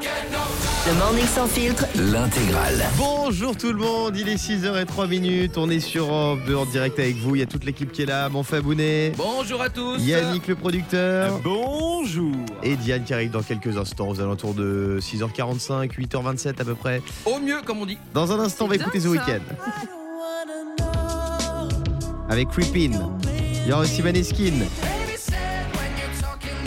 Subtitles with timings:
[0.00, 2.84] Le Morning Sans Filtre, L'intégrale.
[2.96, 6.98] Bonjour tout le monde, il est 6h03 minutes, on est sur Europe 2 en direct
[7.00, 10.00] avec vous, il y a toute l'équipe qui est là, mon Fabounet, Bonjour à tous.
[10.00, 12.32] Yannick le producteur Bonjour
[12.62, 17.02] et Diane qui arrive dans quelques instants aux alentours de 6h45, 8h27 à peu près.
[17.26, 17.98] Au mieux, comme on dit.
[18.14, 19.40] Dans un instant on va écouter The Weeknd.
[22.28, 22.92] Avec Creepin.
[23.64, 24.52] Il y aura aussi Maneskin.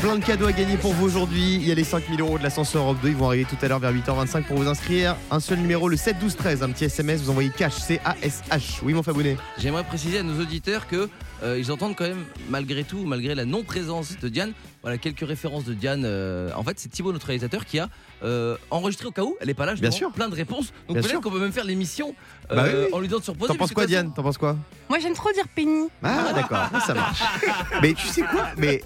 [0.02, 1.56] Plein de cadeaux à gagner pour vous aujourd'hui.
[1.56, 3.10] Il y a les 5000 euros de l'ascenseur Europe 2.
[3.10, 5.16] Ils vont arriver tout à l'heure vers 8h25 pour vous inscrire.
[5.30, 6.64] Un seul numéro, le 7 12 13.
[6.64, 8.80] Un petit SMS, vous envoyez cash, C-A-S-H.
[8.82, 9.38] Oui, mon Fabounet.
[9.60, 11.08] J'aimerais préciser à nos auditeurs que
[11.44, 15.66] euh, ils entendent quand même, malgré tout, malgré la non-présence de Diane, voilà quelques références
[15.66, 16.02] de Diane.
[16.06, 17.88] euh, en fait, c'est Thibaut, notre réalisateur, qui a
[18.24, 19.76] euh, enregistré au cas où elle est pas là.
[19.76, 20.16] Bien justement, sûr.
[20.16, 20.74] Plein de réponses.
[20.88, 22.16] Donc Bien peut-être qu'on peut même faire l'émission
[22.52, 22.94] euh, Bah oui, oui.
[22.94, 23.50] en lui donnant sur pause.
[23.50, 24.58] T'en penses quoi, Diane T'en penses quoi?
[24.90, 25.90] Moi j'aime trop dire Penny.
[26.02, 27.22] Ah, d'accord, ça marche.
[27.84, 28.48] Mais tu sais quoi?
[28.58, 28.82] Mais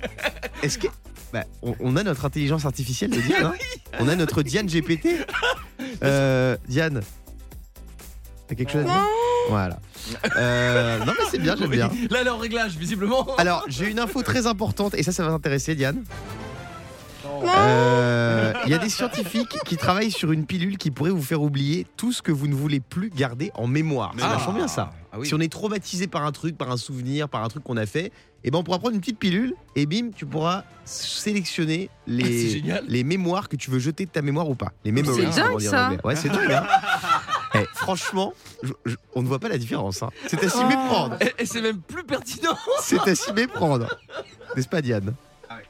[0.61, 0.87] est-ce que.
[1.33, 3.45] Bah, on, on a notre intelligence artificielle de Diane.
[3.53, 3.53] hein
[3.99, 5.07] on a notre Diane GPT.
[6.03, 7.01] Euh, Diane.
[8.47, 9.05] T'as quelque chose à dire
[9.49, 9.79] Voilà.
[10.35, 11.89] Euh, non, mais c'est bien, j'aime bien.
[12.09, 13.35] Là, elle est en réglage, visiblement.
[13.37, 16.03] Alors, j'ai une info très importante, et ça, ça va t'intéresser, Diane.
[17.25, 17.94] Euh,
[18.65, 21.85] Il y a des scientifiques qui travaillent sur une pilule qui pourrait vous faire oublier
[21.97, 24.13] tout ce que vous ne voulez plus garder en mémoire.
[24.17, 24.35] C'est Ah.
[24.35, 24.91] vachement bien ça.
[25.11, 25.27] Ah oui.
[25.27, 27.85] Si on est traumatisé par un truc, par un souvenir, par un truc qu'on a
[27.85, 28.11] fait,
[28.43, 32.83] et ben on pourra prendre une petite pilule et bim, tu pourras sélectionner les, génial.
[32.87, 34.71] les mémoires que tu veux jeter de ta mémoire ou pas.
[34.83, 35.27] Les memories.
[35.31, 35.91] C'est dingue, ça.
[36.03, 36.51] Ouais, c'est dingue.
[36.51, 36.65] hein.
[37.57, 38.33] Eh, franchement,
[38.63, 40.03] je- je- on ne voit pas la différence.
[40.03, 40.09] hein.
[40.27, 41.15] C'est à s'y méprendre.
[41.21, 42.57] Et, et c'est même plus pertinent.
[42.81, 43.87] C'est à s'y méprendre.
[44.57, 45.13] N'est-ce pas, Diane?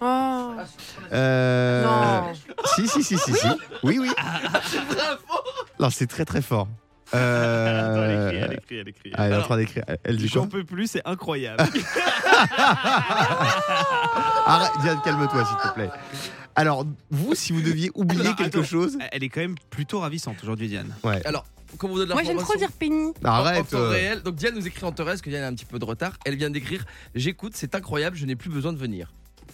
[0.01, 0.51] Oh.
[1.11, 2.33] Euh, Non.
[2.75, 3.47] Si, si, si, si, si.
[3.83, 4.09] Oui, oui.
[5.79, 6.67] Non, c'est très, très fort.
[7.13, 9.11] Euh, Elle écrit, elle écrit, elle écrit.
[9.13, 9.83] ah, elle est en train d'écrire.
[10.03, 11.63] Elle dit quoi J'en peux plus, c'est incroyable.
[14.45, 15.89] Arrête, Diane, calme-toi, s'il te plaît.
[16.55, 18.67] Alors, vous, si vous deviez oublier Alors, quelque attends.
[18.67, 18.97] chose.
[19.11, 20.93] Elle est quand même plutôt ravissante aujourd'hui, Diane.
[21.03, 21.21] Ouais.
[21.25, 21.45] Alors,
[21.77, 23.11] comme vous donne Moi j'aime trop dire Penny.
[23.23, 23.67] En- en Arrête.
[23.69, 24.21] temps euh, réel.
[24.23, 26.13] Donc Diane nous écrit en Torres que Diane a un petit peu de retard.
[26.25, 29.11] Elle vient d'écrire J'écoute, c'est incroyable, je n'ai plus besoin de venir.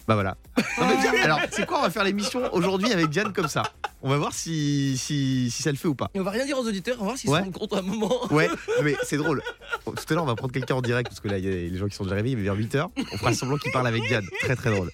[0.07, 0.35] Bah voilà.
[0.79, 3.63] Non, mais Diane, alors, c'est quoi On va faire l'émission aujourd'hui avec Diane comme ça?
[4.01, 6.09] On va voir si, si, si ça le fait ou pas.
[6.15, 7.39] Et on va rien dire aux auditeurs, on va voir s'ils Ouais.
[7.39, 8.11] se rendent compte à un moment.
[8.31, 8.49] Ouais,
[8.83, 9.41] mais c'est drôle.
[9.85, 11.51] Tout à l'heure, on va prendre quelqu'un en direct parce que là, il y a
[11.51, 14.01] les gens qui sont déjà réveillés, mais vers 8h, on fera semblant qu'il parle avec
[14.07, 14.25] Diane.
[14.41, 14.89] Très très drôle.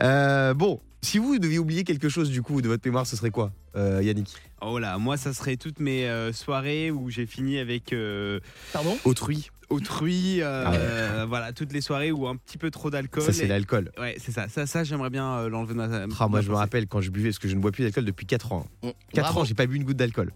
[0.00, 3.30] Euh, bon, si vous deviez oublier quelque chose du coup de votre mémoire, ce serait
[3.30, 4.34] quoi, euh, Yannick?
[4.60, 8.40] Oh là, moi, ça serait toutes mes euh, soirées où j'ai fini avec euh,
[8.72, 8.96] Pardon?
[9.04, 9.48] Autrui.
[9.70, 10.42] autrui.
[10.42, 11.26] euh, Ah ouais.
[11.26, 13.22] voilà, toutes les soirées où un petit peu trop d'alcool.
[13.22, 13.90] Ça, c'est et- l'alcool.
[13.98, 14.48] Ouais, c'est ça.
[14.48, 15.88] Ça, ça j'aimerais bien euh, l'enlever de ma.
[16.18, 18.04] Ah, moi, je me rappelle quand je buvais, parce que je ne bois plus d'alcool
[18.04, 18.66] depuis 4 ans.
[18.82, 18.88] Mm.
[19.14, 19.40] 4 Bravo.
[19.40, 20.32] ans, j'ai pas bu une goutte d'alcool.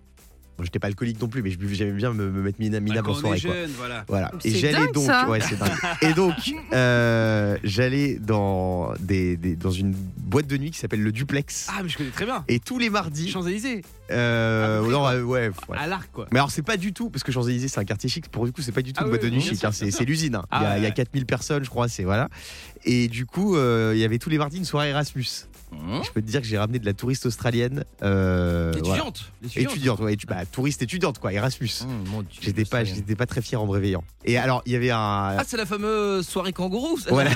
[0.56, 3.06] Bon, j'étais pas alcoolique non plus, mais j'aimais bien me, me mettre mina, Bah, minable
[3.06, 3.40] quand en on soirée.
[3.40, 3.52] quoi.
[3.54, 4.04] jeune, voilà.
[4.06, 4.30] Voilà.
[4.44, 5.28] Et j'allais donc, ça.
[5.28, 5.70] ouais, c'est dingue.
[6.02, 6.34] Et donc,
[6.72, 11.68] euh, j'allais dans des, des- dans une boîte de nuit qui s'appelle le Duplex.
[11.70, 12.44] Ah, mais je connais très bien.
[12.48, 13.82] Et tous les mardis, Champs-Élysées.
[14.12, 15.76] euh, Après, non, euh, ouais, ouais.
[15.76, 16.26] À l'arc, quoi.
[16.32, 18.52] Mais alors c'est pas du tout parce que Champs-Élysées c'est un quartier chic pour du
[18.52, 20.36] coup c'est pas du tout Ah une boîte oui, de nuit chic hein, c'est l'usine
[20.36, 20.44] hein.
[20.50, 20.94] Ah il, y a, ouais, il y a ouais.
[20.94, 22.28] 4000 personnes je crois c'est voilà
[22.84, 25.24] et du coup euh, il y avait tous les mardis une soirée Erasmus
[25.82, 26.02] Mmh.
[26.04, 28.94] je peux te dire que j'ai ramené de la touriste australienne euh, voilà.
[29.04, 29.32] Étudiante.
[29.56, 33.60] étudiante ouais étu- bah, touriste étudiante quoi Erasmus Mmh, j'étais pas j'étais pas très fier
[33.60, 36.98] en me réveillant et alors il y avait un Ah, c'est la fameuse soirée kangourou.
[37.10, 37.30] voilà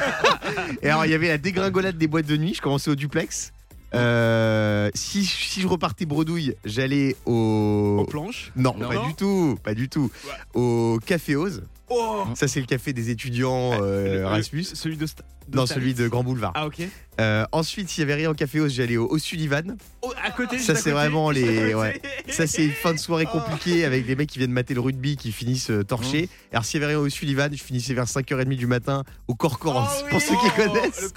[0.82, 3.52] et alors il y avait la dégringolade des boîtes de nuit je commençais au duplex
[3.92, 8.52] Euh, si, si je repartais bredouille j'allais au Aux planches.
[8.54, 8.88] Non, Non.
[8.88, 10.12] pas du tout, pas du tout.
[10.54, 11.64] Au Café Oz.
[11.90, 14.64] Oh Ça, c'est le café des étudiants euh, Le- le- Erasmus.
[14.74, 15.06] Celui de.
[15.52, 16.52] Non, celui de Grand Boulevard.
[16.54, 16.76] Ah, ok.
[17.20, 19.76] Euh, ensuite, s'il y avait rien au Café Oz, j'allais au, au Sullivan.
[20.00, 22.00] Oh, à côté, Ça, c'est vraiment les- ouais.
[22.28, 23.38] Ça, c'est une fin de soirée Oh.
[23.38, 26.28] compliquée avec des mecs qui viennent mater le rugby qui finissent euh, torchés.
[26.52, 29.90] Alors, s'il y avait rien au Sullivan, je finissais vers 5h30 du matin au Corcorance.
[29.92, 30.10] Oh, oui.
[30.10, 31.12] Pour ceux qui Oh, connaissent,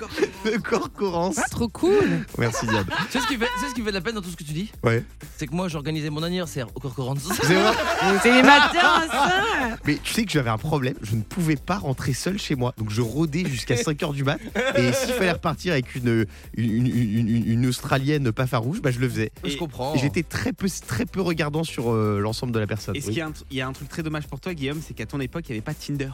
[0.45, 1.35] le Corcorance.
[1.37, 2.25] Ah, trop cool.
[2.39, 2.85] Merci, Diane.
[3.11, 4.31] Tu sais ce qui fait, tu sais ce qui fait de la peine dans tout
[4.31, 4.71] ce que tu dis?
[4.83, 5.05] Ouais.
[5.37, 7.13] C'est que moi j'organisais mon anniversaire au Corcoran.
[7.21, 7.71] C'est vrai
[8.23, 9.31] C'est les matins ça.
[9.85, 12.73] Mais tu sais que j'avais un problème, je ne pouvais pas rentrer seul chez moi.
[12.77, 14.39] Donc je rôdais jusqu'à 5h du mat.
[14.77, 16.25] Et s'il fallait repartir avec une,
[16.57, 19.31] une, une- une- une Australienne pas farouche, bah je le faisais.
[19.43, 19.93] Je comprends.
[19.95, 22.95] Et j'étais très peu, très peu regardant sur euh, l'ensemble de la personne.
[22.95, 23.13] Est-ce Oui.
[23.13, 25.45] qu'il y, y a un truc très dommage pour toi, Guillaume, c'est qu'à ton époque,
[25.49, 26.09] il n'y avait pas Tinder?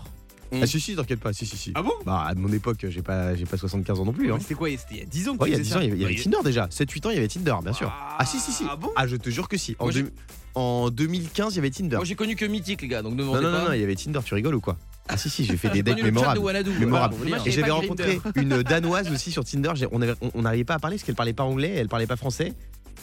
[0.51, 1.71] Ah si si, t'inquiète pas, si si si.
[1.75, 1.91] Ah bon?
[2.05, 4.31] Bah à mon époque, j'ai pas, j'ai pas 75 ans non plus.
[4.31, 4.37] Hein.
[4.41, 5.69] C'était quoi C'était il y a 10 ans que Ouais, il y a tu 10
[5.69, 6.65] faisais ans, il y avait, il y avait Ouais, Tinder déjà.
[6.67, 7.91] 7-8 ans, il y avait Tinder, bien sûr.
[8.17, 8.63] Ah si si si.
[8.69, 8.89] Ah bon?
[8.95, 9.75] Ah je te jure que si.
[9.79, 10.11] En, Moi, j'ai- deux-
[10.55, 11.95] en 2015, il y avait Tinder.
[11.97, 13.69] Moi j'ai connu que Mythique les gars, donc ne me Non demandez non non, pas.
[13.69, 14.77] non, il y avait Tinder, tu rigoles ou quoi?
[15.07, 16.39] Ah si si, j'ai fait des J'ai dates connu le chat mémorables.
[16.39, 16.69] de Wanadu.
[16.79, 16.89] Mémorable.
[16.89, 17.51] Voilà, pour vous Et dire.
[17.51, 19.71] j'avais pas rencontré une danoise aussi sur Tinder.
[19.75, 21.87] J'ai- On avait- on- on n'arrivait pas à parler parce qu'elle parlait pas anglais, elle
[21.89, 22.53] parlait pas français.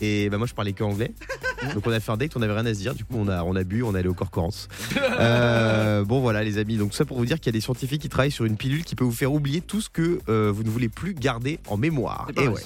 [0.00, 1.12] Et bah moi je parlais que anglais.
[1.74, 2.94] Donc on a fait un date, on avait rien à se dire.
[2.94, 4.68] Du coup, on a, on a bu, on est allé au Corcorance.
[5.18, 6.76] Euh, bon, voilà, les amis.
[6.76, 8.84] Donc, ça pour vous dire qu'il y a des scientifiques qui travaillent sur une pilule
[8.84, 11.78] qui peut vous faire oublier tout ce que euh, vous ne voulez plus garder en
[11.78, 12.28] mémoire.
[12.36, 12.60] Et ouais.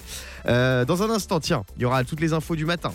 [0.47, 2.93] Euh, dans un instant, tiens, il y aura toutes les infos du matin.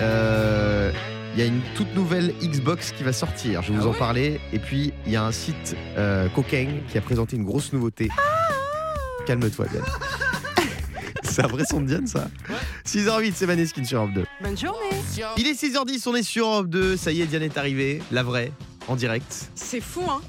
[0.00, 0.90] Euh,
[1.34, 3.92] Il y a une toute nouvelle Xbox qui va sortir, je vais vous Ah en
[3.92, 4.40] ouais parler.
[4.52, 8.08] Et puis, il y a un site euh, Cocaine qui a présenté une grosse nouveauté.
[9.26, 9.84] Calme-toi, Diane.
[11.38, 12.28] C'est un vrai son de Diane, ça
[12.84, 14.24] 6h08, c'est Maneskin sur Europe 2.
[14.42, 15.30] Bonne journée.
[15.36, 16.96] Il est 6h10, on est sur Europe 2.
[16.96, 18.50] Ça y est, Diane est arrivée, la vraie,
[18.88, 19.48] en direct.
[19.54, 20.20] C'est fou, hein.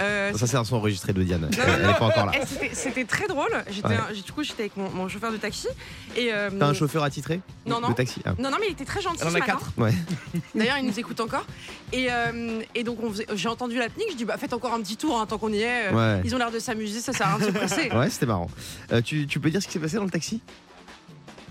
[0.00, 1.40] Euh, Ça, c'est un son enregistré de Diane.
[1.42, 2.32] non, Elle n'est pas encore là.
[2.40, 3.50] eh, c'était- très drôle.
[3.70, 3.96] J'étais, Ouais.
[4.24, 5.68] du coup, j'étais avec mon, mon chauffeur de taxi.
[6.16, 7.88] Et, euh, T'as un chauffeur attitré Non, non.
[7.90, 8.34] De taxi ah.
[8.38, 9.72] Non, non, mais il était très gentil Elle en a quatre.
[9.78, 9.92] Ouais.
[10.54, 11.46] D'ailleurs, il nous écoute encore.
[11.92, 14.08] Et, euh, et donc, on faisait- j'ai entendu la technique.
[14.12, 15.90] Je dis, bah, faites encore un petit tour hein, tant qu'on y est.
[15.90, 16.20] Ouais.
[16.24, 17.90] Ils ont l'air de s'amuser, ça sert à rien de se presser.
[17.90, 18.50] Ouais, c'était marrant.
[18.92, 20.40] Euh, tu, tu peux dire ce qui s'est passé dans le taxi?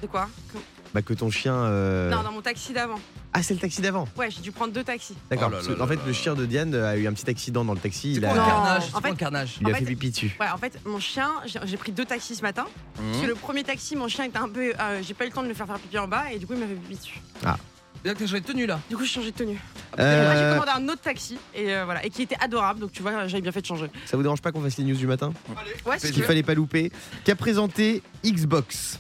[0.02, 0.30] De quoi?
[0.96, 1.54] Bah que ton chien.
[1.54, 2.98] euh, Non, dans mon taxi d'avant.
[3.34, 4.08] Ah, c'est le taxi d'avant.
[4.18, 5.14] Ouais, j'ai dû prendre deux taxis.
[5.30, 5.48] D'accord.
[5.50, 7.06] Oh là parce là que, en là fait, là le chien de Diane a eu
[7.06, 8.14] un petit accident dans le taxi.
[8.14, 9.84] C'est Il a, Non, carnage en quoi fait- un carnage il lui a en fait
[9.84, 10.38] fait- pipi dessus.
[10.40, 12.66] Ouais, en fait, mon chien, j'ai j'ai pris deux taxis ce matin.
[12.96, 14.72] Parce que le premier taxi, mon chien était un peu.
[14.80, 16.48] euh, j'ai pas eu le temps de le faire faire pipi en bas et du
[16.48, 17.22] coup, il m'a fait pipi dessus.
[18.06, 19.60] Et là, t'as changé de tenue là Du coup, j'ai changé de tenue.
[20.00, 22.80] Euh, Et après, j'ai commandé un autre taxi et euh, voilà, et qui était adorable.
[22.80, 23.88] Donc tu vois, j'avais bien fait de changer.
[24.06, 25.34] Ça vous dérange pas qu'on fasse les news du matin?
[25.86, 26.28] Ouais, Ce si tu qu'il veux.
[26.28, 26.90] fallait pas louper.
[27.26, 29.00] Qu'a présenté Xbox?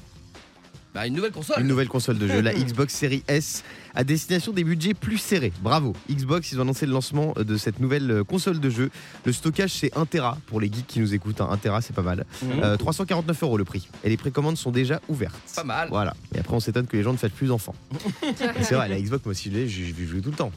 [0.95, 1.59] Bah, une nouvelle console.
[1.59, 3.65] Une nouvelle console de jeu, la Xbox Series S,
[3.95, 5.51] à destination des budgets plus serrés.
[5.61, 5.93] Bravo.
[6.09, 8.89] Xbox, ils ont annoncé le lancement de cette nouvelle euh, console de jeu.
[9.25, 11.41] Le stockage, c'est 1 Tera pour les geeks qui nous écoutent.
[11.41, 11.49] hein.
[11.51, 12.25] 1 Tera, c'est pas mal.
[12.41, 12.63] Mhm.
[12.63, 13.89] Euh, 349 euros le prix.
[14.05, 15.35] Et les précommandes sont déjà ouvertes.
[15.53, 15.89] Pas mal.
[15.89, 16.15] Voilà.
[16.33, 17.75] Et après, on s'étonne que les gens ne fassent plus d'enfants.
[18.61, 20.51] C'est vrai, la Xbox, moi aussi, je l'ai, je jouer tout le temps.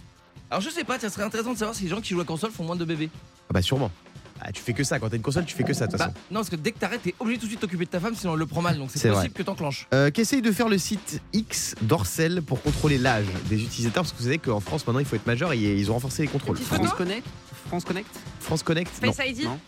[0.52, 2.24] Alors, je sais pas, ça serait intéressant de savoir si les gens qui jouent à
[2.24, 3.10] console font moins de bébés.
[3.50, 3.90] Ah bah, sûrement.
[4.40, 4.98] Ah, tu fais que ça.
[4.98, 6.16] Quand t'as une console, tu fais que ça, de toute Bah, façon.
[6.30, 8.00] non, parce que dès que t'arrêtes, t'es obligé tout de suite de t'occuper de ta
[8.00, 8.78] femme, sinon elle le prend mal.
[8.78, 9.86] Donc, c'est possible que t'enclenches.
[9.94, 14.18] Euh, Qu'essaye de faire le site X d'Orcel pour contrôler l'âge des utilisateurs Parce que
[14.18, 16.56] vous savez qu'en France, maintenant, il faut être majeur et ils ont renforcé les contrôles.
[16.56, 17.24] France Connect
[17.68, 18.08] France Connect
[18.40, 19.12] France Connect Non.
[19.12, 19.58] Face ID Non.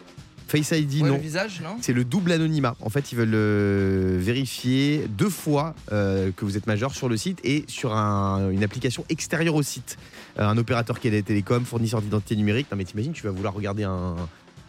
[0.49, 1.15] Face ID, Ouais, non.
[1.15, 2.75] le visage, non C'est le double anonymat.
[2.81, 7.17] En fait, ils veulent euh, vérifier deux fois euh, que vous êtes majeur sur le
[7.17, 9.97] site et sur un- une application extérieure au site.
[10.41, 12.67] Euh, un opérateur qui est des télécoms, fournisseur d'identité numérique.
[12.73, 14.17] Non, mais t'imagines, tu vas vouloir regarder un,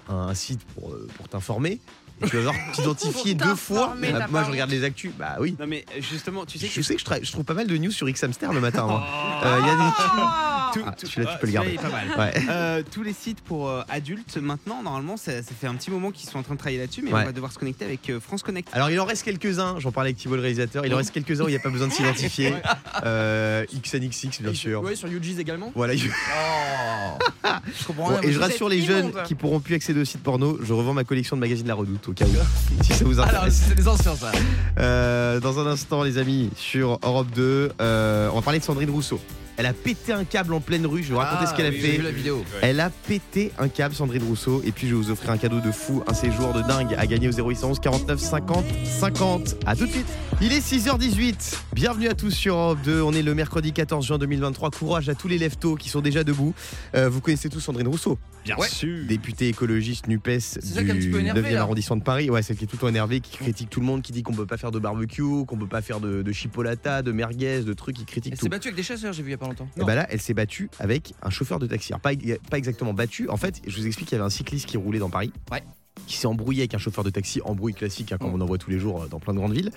[0.09, 1.79] un- un site pour, euh, pour t'informer.
[2.23, 3.95] Et tu vas devoir t'identifier deux fois.
[4.29, 5.11] moi, je regarde les actus.
[5.17, 5.55] Bah oui.
[5.59, 7.55] Non mais euh, justement, tu sais Je que sais que je, tra- je trouve pas
[7.55, 8.85] mal de news sur X Hamster le matin.
[8.85, 9.03] moi.
[9.07, 9.45] Oh.
[9.45, 11.71] Euh, il y a des- Oh Tout- Ah, tout- celui-là, tu ah, peux le garder.
[11.73, 12.07] est pas mal.
[12.17, 12.33] Ouais.
[12.49, 16.11] Euh, tous les sites pour euh, adultes maintenant, normalement, ça, ça fait un petit moment
[16.11, 17.21] qu'ils sont en train de travailler là-dessus, mais Ouais.
[17.21, 18.69] on va devoir se connecter avec euh, France Connect.
[18.73, 21.43] Alors il en reste quelques-uns, j'en parlais avec Thibault le réalisateur, il en reste quelques-uns
[21.43, 22.53] où il n'y a pas besoin de s'identifier.
[23.03, 24.81] Euh, XNXX bien sûr.
[24.83, 25.71] Ouais, sur UG's également?
[25.73, 25.93] Voilà.
[25.95, 28.21] Oh Je comprends Bon, rien.
[28.29, 31.03] et je rassure les jeunes qui pourront plus accéder au site porno, je revends ma
[31.03, 33.63] collection de magazines La Redoute au cas où, si ça vous Alors, intéresse.
[33.69, 34.31] c'est des anciens ça.
[34.77, 38.89] Euh, dans un instant les amis, sur Europe 2, euh, on va parler de Sandrine
[38.89, 39.19] Rousseau.
[39.61, 41.69] Elle a pété un câble en pleine rue, je vais vous raconter ce qu'elle a
[41.69, 41.97] Ah, oui, J'ai fait.
[41.97, 42.43] vu la vidéo.
[42.63, 44.63] Elle a pété un câble, Sandrine Rousseau.
[44.65, 47.05] Et puis, je vais vous offrir un cadeau de fou, un séjour de dingue à
[47.05, 48.65] gagner au 0811 49 50
[48.99, 49.55] 50.
[49.67, 50.07] À tout de suite.
[50.43, 51.55] Il est 6h18.
[51.73, 52.99] Bienvenue à tous sur Europe 2.
[53.03, 54.71] On est le mercredi 14 juin 2023.
[54.71, 56.55] Courage à tous les leftos qui sont déjà debout.
[56.95, 58.67] Euh, vous connaissez tous Sandrine Rousseau, Bien Ouais.
[58.67, 59.05] sûr.
[59.05, 60.57] députée écologiste NUPES
[60.97, 61.61] du peu énervé, 9e là.
[61.61, 62.31] arrondissement de Paris.
[62.31, 64.23] Ouais, celle qui est tout le temps énervée, qui critique tout le monde, qui dit
[64.23, 67.61] qu'on peut pas faire de barbecue, qu'on peut pas faire de, de chipolata, de merguez,
[67.61, 68.45] de trucs, qui critique Elle tout.
[68.45, 69.67] s'est battue avec des chasseurs, j'ai vu il y a pas longtemps.
[69.79, 71.93] Et bah là, elle s'est battue avec un chauffeur de taxi.
[71.93, 72.11] Alors, pas,
[72.49, 73.29] pas exactement battue.
[73.29, 75.31] En fait, je vous explique qu'il y avait un cycliste qui roulait dans Paris.
[75.51, 75.61] Ouais.
[76.07, 78.35] Qui s'est embrouillé avec un chauffeur de taxi, embrouille classique, hein, comme Mm.
[78.35, 79.69] on en voit tous les jours euh, dans plein de grandes villes.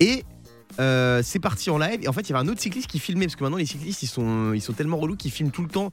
[0.00, 0.24] Et
[0.80, 2.00] euh, c'est parti en live.
[2.02, 3.26] Et en fait, il y avait un autre cycliste qui filmait.
[3.26, 5.68] Parce que maintenant, les cyclistes, ils sont, ils sont tellement relous qu'ils filment tout le
[5.68, 5.90] temps.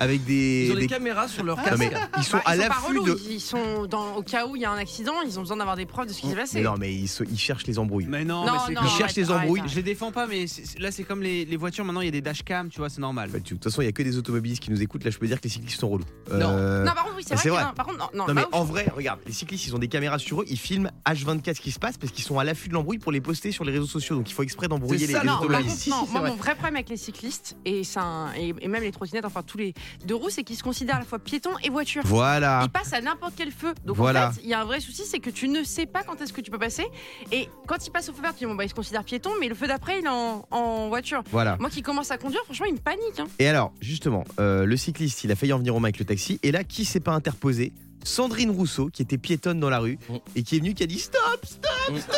[0.00, 0.64] Avec des.
[0.66, 1.78] Ils ont des des- caméras sur leur Non, casque.
[1.78, 3.18] mais ils sont Bah, à l'affût de.
[3.30, 5.76] ils- sont dans, au cas où il y a un accident, ils ont besoin d'avoir
[5.76, 6.62] des preuves de ce qui s'est Mais passé.
[6.62, 8.06] non, mais ils, se- ils cherchent les embrouilles.
[8.08, 9.60] Mais non, Non, mais c'est non, comme- Ils cherchent arrête, les embrouilles.
[9.60, 12.06] arrête, Je les défends pas, mais c'est- là c'est comme les, les voitures, maintenant il
[12.06, 13.28] y a des dashcams, tu vois, c'est normal.
[13.30, 15.04] Bah, tu- De toute façon, il y a que des automobilistes qui nous écoutent.
[15.04, 16.04] Là, je peux dire que les cyclistes sont relous.
[16.32, 16.38] Non.
[16.50, 17.58] Euh, Non, par contre, oui, c'est c'est vrai.
[17.58, 17.62] vrai.
[17.62, 19.88] que non, Par contre, non, non, mais en vrai, regarde, les cyclistes, ils ont des
[19.88, 22.68] caméras sur eux, ils filment H24 ce qui se passe parce qu'ils sont à l'affût
[22.68, 24.16] de l'embrouille pour les poster sur les réseaux sociaux.
[24.16, 25.88] Donc il faut exprès d'embrouiller les, automobilistes.
[25.88, 26.30] non, moi, c'est mon vrai.
[26.36, 29.58] vrai problème avec les cyclistes et, c'est un- et, et même les trottinettes, enfin tous
[29.58, 32.02] les deux roues, c'est qu'ils se considèrent à la fois piétons et voitures.
[32.04, 32.62] Voilà.
[32.64, 33.74] Ils passent à n'importe quel feu.
[33.84, 34.28] Donc Voilà.
[34.28, 36.20] en fait, il y a un vrai souci, c'est que tu ne sais pas quand
[36.20, 36.84] est-ce que tu peux passer.
[37.32, 39.32] Et quand ils passent au feu vert, tu dis bon bah ils se considèrent piétons,
[39.40, 41.22] mais le feu d'après il est en, en voiture.
[41.30, 41.56] Voilà.
[41.60, 43.18] Moi qui commence à conduire, franchement, il me panique.
[43.18, 43.26] hein.
[43.38, 46.04] Et alors, justement, euh, le cycliste, il a failli en venir au main avec le
[46.04, 46.38] taxi.
[46.42, 47.72] Et là, qui s'est pas interposé?
[48.02, 50.16] Sandrine Rousseau, qui était piétonne dans la rue Mm.
[50.34, 51.98] et qui est venue, qui a dit stop, stop, Mm.
[51.98, 52.16] stop.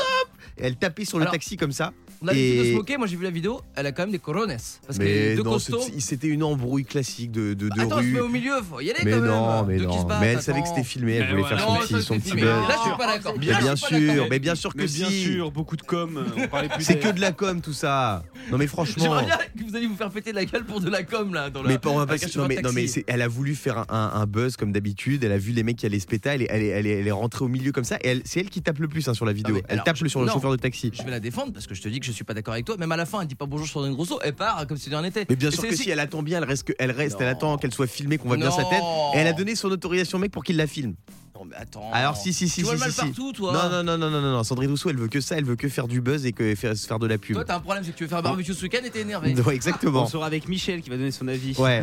[0.58, 1.92] Et elle tapait sur le Alors, taxi comme ça.
[2.22, 4.12] On a l'habitude de se moquer, moi j'ai vu la vidéo, elle a quand même
[4.12, 4.56] des corones.
[4.86, 5.80] Parce que mais deux non, costauds.
[5.98, 8.12] c'était une embrouille classique de, de, de Attends, je rue.
[8.12, 9.26] mets au milieu, faut y aller Mais quand même.
[9.30, 10.06] non, mais non.
[10.20, 10.76] Mais elle savait que attends.
[10.76, 12.34] c'était filmé, elle voulait faire son petit, son buzz.
[12.44, 13.38] Là, je suis pas d'accord.
[13.38, 15.22] Bien sûr, mais bien sûr que Mais bien si.
[15.24, 18.22] sûr, beaucoup de com, euh, on parlait plus C'est que de la com tout ça.
[18.50, 19.22] Non mais J'aimerais franchement.
[19.24, 21.62] bien que vous allez vous faire péter la gueule pour de la com là dans.
[21.62, 23.54] Mais pas- on va pas- avec un non mais, de non, mais elle a voulu
[23.54, 25.24] faire un, buzz comme d'habitude.
[25.24, 26.30] Elle a vu les mecs qui allaient se péter.
[26.30, 27.98] Elle est, elle est, rentrée au milieu comme ça.
[28.02, 29.56] Et c'est elle qui tape le plus hein, sur la vidéo.
[29.68, 30.32] elle alors, tape sur le non.
[30.32, 30.90] chauffeur de taxi.
[30.94, 32.64] Je vais la défendre parce que je te dis que je suis pas d'accord avec
[32.64, 32.76] toi.
[32.76, 34.94] Même à la fin, elle dit pas bonjour Sandrine Rousseau, elle part comme si de
[34.94, 35.26] rien n'était.
[35.28, 37.74] Mais bien sûr que si elle attend bien, elle reste, elle reste, elle attend qu'elle
[37.74, 38.82] soit filmée, qu'on voit bien sa tête.
[39.14, 40.94] Et elle a donné son autorisation au mec pour qu'il la filme.
[41.42, 41.90] Non, mais attends.
[41.92, 43.06] Alors si si si Tu vois si, le mal si, si.
[43.06, 43.52] partout, toi.
[43.52, 44.44] Non non non non non non non.
[44.44, 46.74] Sandrine Rousseau, elle veut que ça, elle veut que faire du buzz et que faire,
[46.76, 47.34] faire de la pub.
[47.34, 49.00] Toi, t'as un problème, c'est que tu veux faire un barbecue ce week-end et t'es
[49.00, 49.34] énervé.
[49.40, 50.04] Ouais, exactement.
[50.04, 51.54] On sera avec Michel qui va donner son avis.
[51.58, 51.82] Ouais.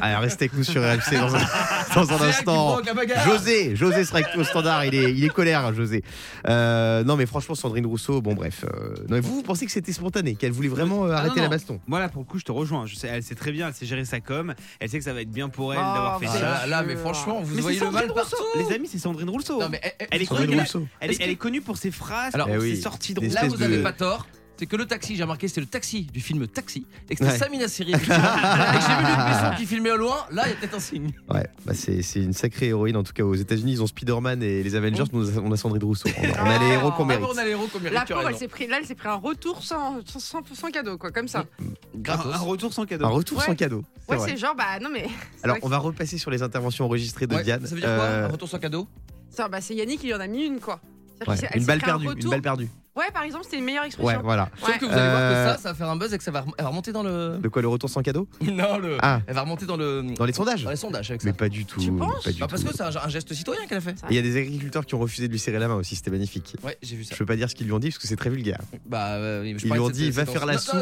[0.00, 1.40] Allez, restez avec nous sur RMC dans un,
[1.94, 2.78] dans un instant.
[3.24, 6.02] José, José sera avec nous au standard, il est, il est colère, José.
[6.48, 8.64] Euh, non, mais franchement, Sandrine Rousseau, bon, bref.
[8.64, 11.36] euh, non, mais vous, vous pensez que c'était spontané, qu'elle voulait vraiment euh, Ah, arrêter
[11.36, 11.80] non, la baston?
[11.86, 12.86] Moi là pour le coup je te rejoins.
[12.86, 14.54] Je sais, elle sait très bien, elle sait gérer sa com.
[14.80, 16.40] Elle sait que ça va être bien pour elle Oh, d'avoir fait Ah, ça.
[16.40, 18.36] là, là, mais franchement, vous Mais voyez le mal partout.
[18.56, 19.60] Les amis, c'est Sandrine Rousseau.
[19.60, 20.88] Non, mais eh, eh, Elle est Sandrine connue, savez que Rousseau.
[21.00, 22.80] elle, est, Est-ce elle que- est connue pour ses phrases, Alors, pour Eh ses oui,
[22.80, 23.34] sorties des drôles.
[23.34, 24.26] Là, espèce vous avez de- pas tort.
[24.58, 26.86] C'est que le taxi, j'ai remarqué, c'était le taxi du film Taxi.
[27.10, 27.38] Et que c'était Ouais.
[27.38, 27.90] Samina Seri.
[27.90, 30.18] Et que j'ai vu Luc Besson qui filmait au loin.
[30.30, 31.10] Là, il y a peut-être un signe.
[31.28, 34.42] Ouais, bah c'est c'est une sacrée héroïne, en tout cas aux États-Unis, ils ont Spider-Man
[34.42, 36.08] et les Avengers, nous on a Sandrine Rousseau.
[36.16, 37.26] On a, on a les héros qu'on Ah, mérite.
[37.32, 37.94] on a les héros qu'on mérite.
[37.98, 40.96] La pauvre, elle s'est pris, là, elle s'est pris un retour sans, sans, sans cadeau,
[40.96, 41.40] quoi, comme ça.
[41.40, 42.32] Un, Gratos.
[42.32, 43.04] un retour sans cadeau.
[43.06, 43.44] Un retour Ouais.
[43.46, 43.82] sans cadeau.
[44.06, 44.30] c'est Ouais, vrai.
[44.30, 45.08] c'est genre, bah non, mais.
[45.42, 47.66] Alors, on va repasser sur les interventions enregistrées de Ouais, Diane.
[47.66, 48.86] Ça veut dire quoi Euh, Un retour sans cadeau?
[49.30, 50.80] Ça, bah, c'est Yannick qui lui en a mis une, quoi.
[51.26, 52.68] Ouais, Une balle un perdue, une balle perdue.
[52.94, 54.20] Ouais, par exemple, c'était une meilleure Ouais, expression.
[54.22, 54.50] voilà.
[54.60, 54.78] Sauf Ouais.
[54.78, 56.30] que vous allez voir Euh, que ça, ça va faire un buzz et que ça
[56.30, 57.38] va rem- elle va remonter dans le.
[57.42, 58.28] De quoi le retour sans cadeau?
[58.42, 58.98] Non, le.
[59.00, 59.20] Ah.
[59.26, 60.02] Elle va remonter dans le.
[60.14, 60.62] Dans les sondages?
[60.64, 61.26] Dans les sondages avec ça.
[61.28, 61.80] Mais pas du tout.
[61.80, 62.68] Tu penses pas du Bah, parce tout.
[62.68, 63.96] que c'est un, un geste citoyen qu'elle a fait.
[64.10, 66.10] Il y a des agriculteurs qui ont refusé de lui serrer la main aussi, c'était
[66.10, 66.54] magnifique.
[66.62, 67.14] Ouais, j'ai vu ça.
[67.14, 68.58] Je peux pas dire ce qu'ils lui ont dit parce que c'est très vulgaire.
[68.84, 70.74] Bah, euh, je Ils lui ont dit, va faire la soupe.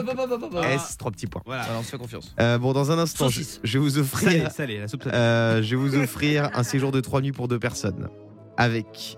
[0.65, 1.43] S, trois petits points.
[1.47, 1.65] Voilà.
[1.79, 2.35] On se fait confiance.
[2.41, 3.41] Euh, bon, dans un instant, je,
[3.73, 7.21] vais vous offrir, salé, la soupe euh, je vais vous offrir un séjour de trois
[7.21, 8.09] nuits pour deux personnes
[8.57, 9.17] avec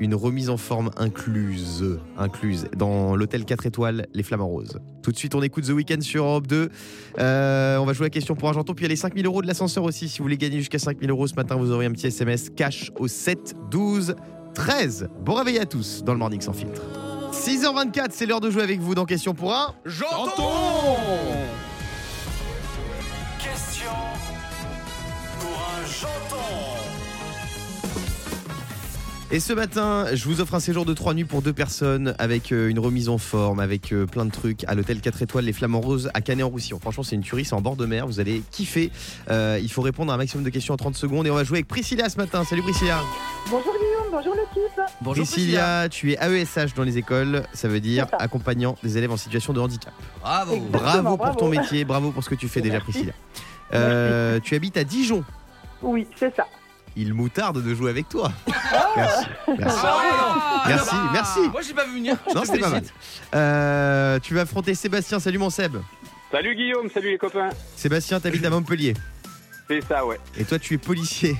[0.00, 4.78] une remise en forme incluse, incluse dans l'hôtel 4 étoiles Les Flamants Roses.
[5.02, 6.68] Tout de suite, on écoute The Weeknd sur Europe 2.
[7.18, 8.74] Euh, on va jouer la question pour Argenton.
[8.74, 10.08] Puis il y a les 5000 euros de l'ascenseur aussi.
[10.08, 12.90] Si vous voulez gagner jusqu'à 5000 euros ce matin, vous aurez un petit SMS cash
[12.98, 14.16] au 7 12
[14.54, 15.08] 13.
[15.24, 16.82] Bon réveil à tous dans le Morning sans filtre.
[17.32, 19.74] 6h24, c'est l'heure de jouer avec vous dans Question pour un.
[19.84, 20.96] J'entends
[23.38, 23.90] Question
[25.40, 26.93] pour un janton.
[29.34, 32.52] Et ce matin, je vous offre un séjour de 3 nuits pour deux personnes avec
[32.52, 35.52] euh, une remise en forme, avec euh, plein de trucs à l'hôtel 4 étoiles Les
[35.52, 36.78] Flamands Roses à Canet-en-Roussillon.
[36.78, 38.92] Franchement, c'est une tuerie, c'est en bord de mer, vous allez kiffer.
[39.28, 41.42] Euh, il faut répondre à un maximum de questions en 30 secondes et on va
[41.42, 42.44] jouer avec Priscilla ce matin.
[42.44, 43.00] Salut Priscilla.
[43.50, 44.80] Bonjour Guillaume, bonjour l'équipe.
[45.00, 48.18] Bonjour Priscilla, tu es AESH dans les écoles, ça veut dire ça.
[48.18, 49.92] accompagnant des élèves en situation de handicap.
[50.20, 50.80] Bravo Exactement.
[50.80, 51.38] Bravo pour bravo.
[51.40, 52.78] ton métier, bravo pour ce que tu fais déjà.
[52.78, 53.12] Priscilla.
[53.72, 55.24] Euh, tu habites à Dijon.
[55.82, 56.46] Oui, c'est ça.
[56.96, 58.30] Il moutarde de jouer avec toi.
[58.96, 59.26] Merci.
[59.58, 59.78] Merci.
[59.82, 61.40] Ah, Merci, alors, merci.
[61.50, 62.16] Moi, j'ai pas vu venir.
[62.28, 62.84] Je Non, c'était pas mal.
[63.34, 65.18] Euh, tu vas affronter Sébastien.
[65.20, 65.76] Salut mon Seb.
[66.30, 67.50] Salut Guillaume, salut les copains.
[67.76, 68.94] Sébastien, t'habites à Montpellier.
[69.68, 70.18] C'est ça, ouais.
[70.38, 71.36] Et toi, tu es policier.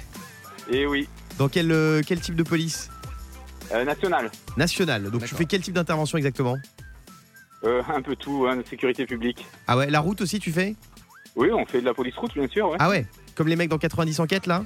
[0.71, 1.09] Et oui,
[1.39, 2.91] Dans quel, euh, quel type de police
[3.73, 4.31] euh, national.
[4.57, 5.11] National.
[5.11, 6.57] Donc tu fais quel type d'intervention exactement
[7.65, 9.47] Euh, un peu tout, hein, sécurité publique.
[9.67, 10.75] Ah ouais, la route aussi tu fais
[11.35, 12.77] Oui, on fait de la police route, bien sûr, ouais.
[12.79, 14.65] Ah ouais Comme les mecs dans 90 enquêtes là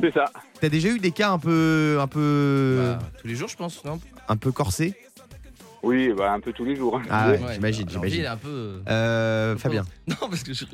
[0.00, 0.24] C'est ça.
[0.60, 3.84] T'as déjà eu des cas un peu un peu Bah, tous les jours, je pense,
[3.84, 4.00] non?
[4.28, 4.94] Un peu corsés
[5.82, 6.96] Oui, bah, un peu tous les jours.
[6.98, 7.02] hein.
[7.10, 8.26] Ah ouais, Ouais, j'imagine, j'imagine.
[8.26, 8.48] un peu.
[8.48, 9.84] euh, Euh, un peu- Fabien,
[10.20, 10.64] Non, parce que je,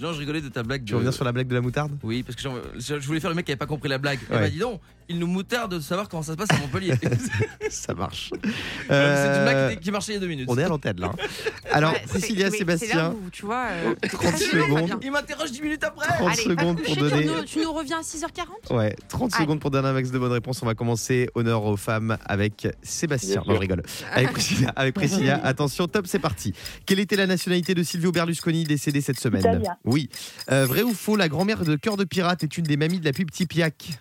[0.00, 0.84] non, je rigolais de ta blague.
[0.84, 1.92] tu de- reviens sur la blague de la moutarde?
[2.02, 2.42] Oui, parce que
[2.78, 4.18] je je voulais faire le mec qui avait pas compris la blague.
[4.30, 4.40] Eh Ouais.
[4.40, 4.80] bah, dis donc,
[5.10, 6.92] il nous moutarde de savoir comment ça se passe à Montpellier.
[7.70, 8.30] Ça marche.
[8.30, 10.46] C'est une blague Euh, qui, marchait il y a deux minutes.
[10.50, 11.12] on est à l'antenne là.
[11.72, 15.00] Alors, Ouais, Priscilla, Sébastien, là où, tu vois, euh, 30 très gênant, secondes.
[15.02, 16.06] Il m'interroge 10 minutes après.
[16.08, 17.22] 30 Allez, secondes pour donner.
[17.22, 19.42] Tu nous, tu nous reviens à 6h40 Ouais, 30 Allez.
[19.44, 20.62] secondes pour donner un max de bonnes réponses.
[20.62, 21.28] On va commencer.
[21.34, 23.42] Honneur aux femmes avec Sébastien.
[23.46, 23.82] Non, je rigole.
[24.12, 24.72] Avec Priscilla.
[24.76, 25.40] Avec Priscilla.
[25.44, 26.52] Attention, top, c'est parti.
[26.86, 29.62] Quelle était la nationalité de Silvio Berlusconi décédé cette semaine.
[29.84, 30.08] Oui.
[30.50, 33.04] Euh, vrai ou faux, la grand-mère de Cœur de Pirate est une des mamies de
[33.04, 34.00] la pub Tipiak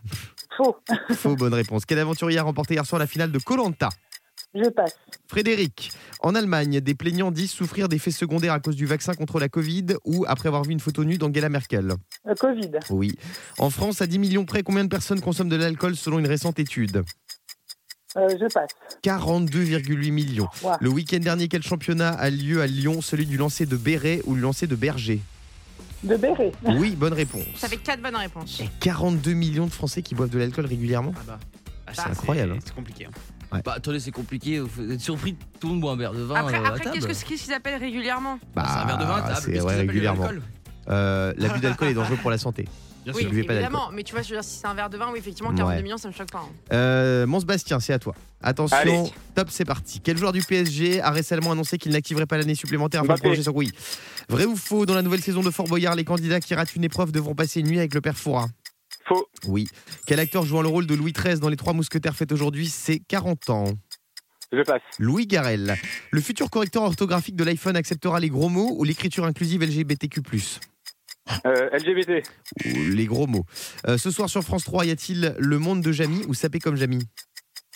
[0.55, 0.75] Faux.
[1.15, 1.85] Faux, bonne réponse.
[1.85, 3.89] Quel aventurier a remporté hier soir la finale de Colanta
[4.53, 4.95] Je passe.
[5.27, 5.91] Frédéric.
[6.21, 9.95] En Allemagne, des plaignants disent souffrir d'effets secondaires à cause du vaccin contre la Covid
[10.05, 11.93] ou après avoir vu une photo nue d'Angela Merkel.
[12.27, 12.71] Euh, Covid.
[12.91, 13.15] Oui.
[13.57, 16.59] En France, à 10 millions près, combien de personnes consomment de l'alcool selon une récente
[16.59, 17.03] étude?
[18.17, 18.69] Euh, je passe.
[19.03, 20.47] 42,8 millions.
[20.63, 20.71] Wow.
[20.81, 23.01] Le week-end dernier, quel championnat a lieu à Lyon?
[23.01, 25.19] Celui du lancer de Béret ou le lancer de Berger?
[26.03, 26.51] De béret.
[26.63, 27.43] Oui, bonne réponse.
[27.55, 28.57] Ça fait 4 bonnes réponses.
[28.59, 31.11] Il y a 42 millions de Français qui boivent de l'alcool régulièrement?
[31.17, 31.39] Ah bah,
[31.87, 32.59] Ah, c'est incroyable, hein.
[32.63, 33.05] C'est compliqué.
[33.05, 33.59] hein.
[33.65, 34.59] bah, attendez, c'est compliqué.
[34.59, 36.35] Vous êtes surpris tout le monde boit un verre de vin.
[36.35, 38.37] Après, euh, après qu'est-ce que- qu'est-ce qu'ils appellent régulièrement?
[38.55, 39.41] Bah, c'est un verre de vin à table.
[39.43, 40.27] c'est ouais, régulièrement.
[40.89, 42.65] Euh, L'abus d'alcool est dangereux pour la santé.
[43.07, 43.29] Bien Oui, sûr.
[43.31, 43.71] buvez pas d'alcool.
[43.71, 43.91] évidemment.
[43.93, 45.55] Mais tu vois, je veux dire, si c'est un verre de vin, oui, effectivement, Ouais.
[45.55, 46.39] 42 millions, ça me choque pas.
[46.39, 46.49] hein.
[46.73, 48.13] Euh, mon Sébastien, c'est à toi.
[48.41, 49.03] Attention, Allez.
[49.33, 50.01] top, c'est parti.
[50.01, 53.21] Quel joueur du PSG a récemment annoncé qu'il n'activerait pas l'année supplémentaire afin de Mbappé.
[53.21, 53.71] prolonger son oui.
[54.27, 56.83] Vrai ou faux, dans la nouvelle saison de Fort Boyard, les candidats qui ratent une
[56.83, 58.47] épreuve devront passer une nuit avec le père Fouras
[59.07, 59.25] Faux.
[59.47, 59.67] Oui.
[60.05, 62.67] Quel acteur jouant le rôle de Louis XIII dans Les Trois Mousquetaires fête aujourd'hui?
[62.67, 63.71] Ses 40 ans
[64.51, 64.81] Je passe.
[64.99, 65.75] Louis Garrel.
[66.11, 70.21] Le futur correcteur orthographique de l'iPhone acceptera les gros mots ou l'écriture inclusive LGBTQ+.
[71.45, 72.23] Euh, LGBT.
[72.65, 73.45] Les gros mots.
[73.87, 76.75] Euh, ce soir sur France 3, y a-t-il Le Monde de Jamie ou Sapé comme
[76.75, 77.07] Jamie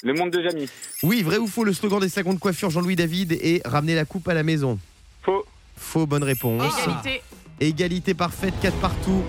[0.03, 0.69] Le monde de Jamie.
[1.03, 4.05] Oui, vrai ou faux, le slogan des salons de coiffure Jean-Louis David est Ramener la
[4.05, 4.79] coupe à la maison.
[5.23, 5.45] Faux.
[5.77, 6.73] Faux, bonne réponse.
[6.87, 7.21] Égalité.
[7.59, 9.23] Égalité parfaite, 4 partout.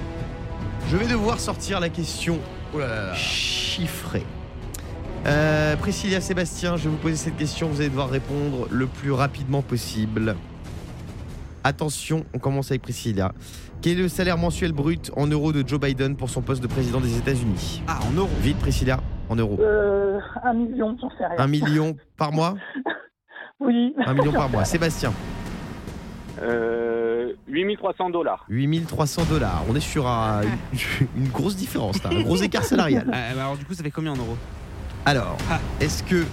[0.91, 2.39] Je vais devoir sortir la question
[2.75, 3.15] Oh là là là.
[3.15, 4.25] chiffrée.
[5.27, 9.13] Euh, Priscilla Sébastien, je vais vous poser cette question, vous allez devoir répondre le plus
[9.13, 10.35] rapidement possible.
[11.65, 13.33] Attention, on commence avec Priscilla.
[13.81, 16.67] Quel est le salaire mensuel brut en euros de Joe Biden pour son poste de
[16.67, 18.31] président des États-Unis Ah, en euros.
[18.41, 19.59] Vite, Priscilla, en euros.
[19.61, 21.37] Euh, un million, j'en sais rien.
[21.39, 22.55] Un million par mois
[23.61, 23.95] Oui.
[24.05, 24.65] Un million par mois.
[24.65, 25.13] Sébastien,
[26.43, 28.45] Euh, 8300 dollars.
[28.49, 29.63] 8300 dollars.
[29.69, 33.07] On est sur un- une, une grosse différence, là, un gros écart salarial.
[33.13, 34.37] Ah, bah alors du coup, ça fait combien en euros?
[35.07, 35.61] Alors, Ah.
[35.81, 36.25] est-ce que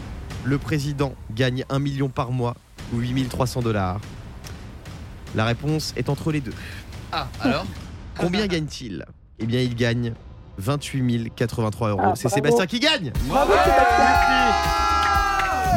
[0.46, 2.56] le président gagne un million par mois
[2.94, 4.00] ou 8300 dollars?
[5.36, 6.54] La réponse est entre les deux.
[7.12, 7.66] Ah, alors
[8.18, 9.06] Combien gagne-t-il?
[9.40, 10.14] Eh bien, il gagne
[10.58, 12.02] 28 083 euros.
[12.04, 12.36] Ah, C'est bravo.
[12.36, 14.89] Sébastien qui gagne Bravo, Sébastien.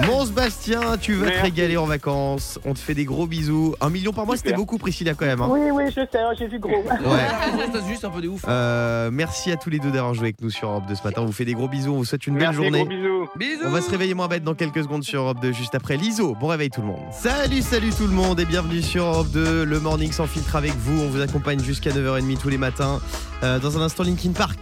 [0.06, 1.42] Mon Sébastien, tu vas te Merci.
[1.42, 2.58] régaler en vacances.
[2.64, 3.74] On te fait des gros bisous.
[3.80, 4.58] Un million par mois, c'était Super.
[4.58, 5.40] beaucoup, Priscilla, quand même.
[5.40, 5.48] hein.
[5.50, 6.72] Oui, oui, je sais, j'ai vu gros.
[6.72, 6.88] Ouais.
[7.72, 8.44] C'est juste un peu des ouf.
[8.48, 11.22] Euh, merci à tous les deux d'avoir joué avec nous sur Europe 2 ce matin.
[11.22, 11.92] On vous fait des gros bisous.
[11.92, 12.78] On vous souhaite une belle Merci, journée.
[12.80, 13.28] gros bisous.
[13.36, 15.96] Bisous On va se réveiller moins bête dans quelques secondes sur Europe 2 juste après
[15.96, 16.34] l'ISO.
[16.40, 17.00] Bon réveil tout le monde.
[17.12, 20.74] Salut, salut tout le monde et bienvenue sur Europe 2, le morning sans filtre avec
[20.76, 21.00] vous.
[21.02, 23.00] On vous accompagne jusqu'à 9h30 tous les matins.
[23.42, 24.58] Euh, dans un instant, Linkin Park.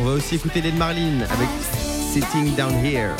[0.00, 1.48] On va aussi écouter Len Marlin avec
[2.10, 3.14] Sitting Down Here.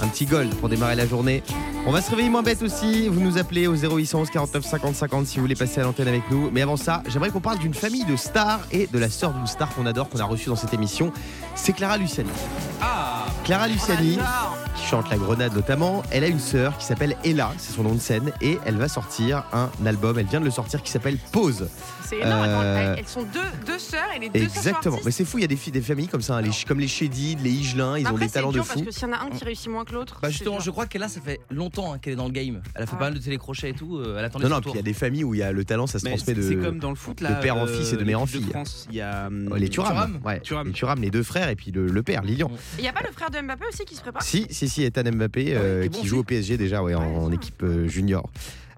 [0.00, 1.42] Un petit gold pour démarrer la journée.
[1.84, 3.08] On va se réveiller moins bête aussi.
[3.08, 6.30] Vous nous appelez au 0811 49 50 50 si vous voulez passer à l'antenne avec
[6.30, 6.48] nous.
[6.52, 9.48] Mais avant ça, j'aimerais qu'on parle d'une famille de stars et de la sœur d'une
[9.48, 11.12] star qu'on adore, qu'on a reçue dans cette émission.
[11.56, 12.30] C'est Clara Luciani.
[12.80, 14.16] Ah Clara Luciani,
[14.88, 18.00] chante La Grenade notamment, elle a une sœur qui s'appelle Ella, c'est son nom de
[18.00, 21.68] scène, et elle va sortir un album, elle vient de le sortir qui s'appelle Pause.
[22.06, 22.46] C'est énorme.
[22.48, 24.98] Euh, elles, elles sont deux, deux sœurs et les deux sont Exactement.
[25.04, 26.80] Mais c'est fou, il y a des, filles, des familles comme ça, hein, les, comme
[26.80, 28.66] les Chédid, les Higelin, ils ont des talents de fou.
[28.76, 30.18] parce que s'il y en a un qui réussit moins que l'autre.
[30.22, 32.62] Bah justement, je crois qu'elle là, ça fait longtemps hein, qu'elle est dans le game.
[32.74, 32.98] Elle a fait Ouais.
[32.98, 33.98] pas mal de télécrochets et tout.
[33.98, 35.52] euh, Elle attendait Non, non, puis il y a des familles où il y a
[35.52, 36.40] le talent, ça se Mais transmet de.
[36.42, 37.32] c'est comme dans le foot là.
[37.32, 38.46] de père en fils et de mère en fille.
[38.88, 40.18] Il y a Oh, les Thuram.
[41.02, 42.50] Les deux frères et puis le, le père, Lilian.
[42.78, 44.22] Il n'y a pas le frère de Mbappé aussi qui se prépare?
[44.22, 46.94] Si, si, si, Ethan Mbappé euh, qui est qui bon joue au PSG déjà ouais,
[46.94, 48.28] en, en équipe euh, junior.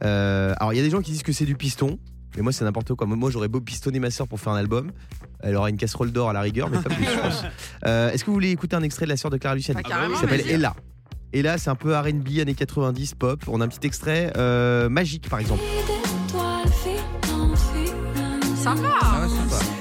[0.04, 1.98] Euh, alors il y a des gens qui disent que c'est du piston,
[2.36, 3.06] mais moi c'est n'importe quoi.
[3.06, 4.92] Moi j'aurais beau pistonner ma soeur pour faire un album.
[5.42, 7.44] Elle aura une casserole d'or à la rigueur, mais pas plus, je pense.
[7.86, 10.14] Euh, Est-ce que vous voulez écouter un extrait de la sœur de Clara Luciani carrément,
[10.14, 10.42] qui s'appelle.
[10.48, 10.74] Ella.
[11.32, 13.40] Ella, c'est un peu RB années 90, pop.
[13.46, 15.62] On a un petit extrait euh, magique par exemple.
[18.56, 19.79] Sympa Ah ouais, sympa.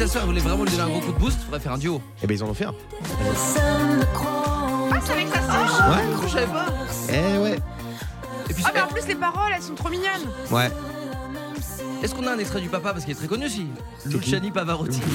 [0.00, 1.78] Sa sœur voulait vraiment lui donner un gros coup de boost, il faudrait faire un
[1.78, 2.00] duo.
[2.22, 2.72] Eh ben ils en ont fait un.
[4.90, 6.02] Ah, c'est avec sa sœur Ouais.
[6.22, 6.66] Je savais pas.
[7.10, 7.58] Eh ouais.
[8.48, 10.06] Et puis, Ah, mais en plus, les paroles, elles sont trop mignonnes
[10.50, 10.70] Ouais.
[12.02, 12.92] est-ce qu'on a un extrait du papa?
[12.94, 13.66] Parce qu'il est très connu aussi
[14.06, 15.00] Luciani Pavarotti.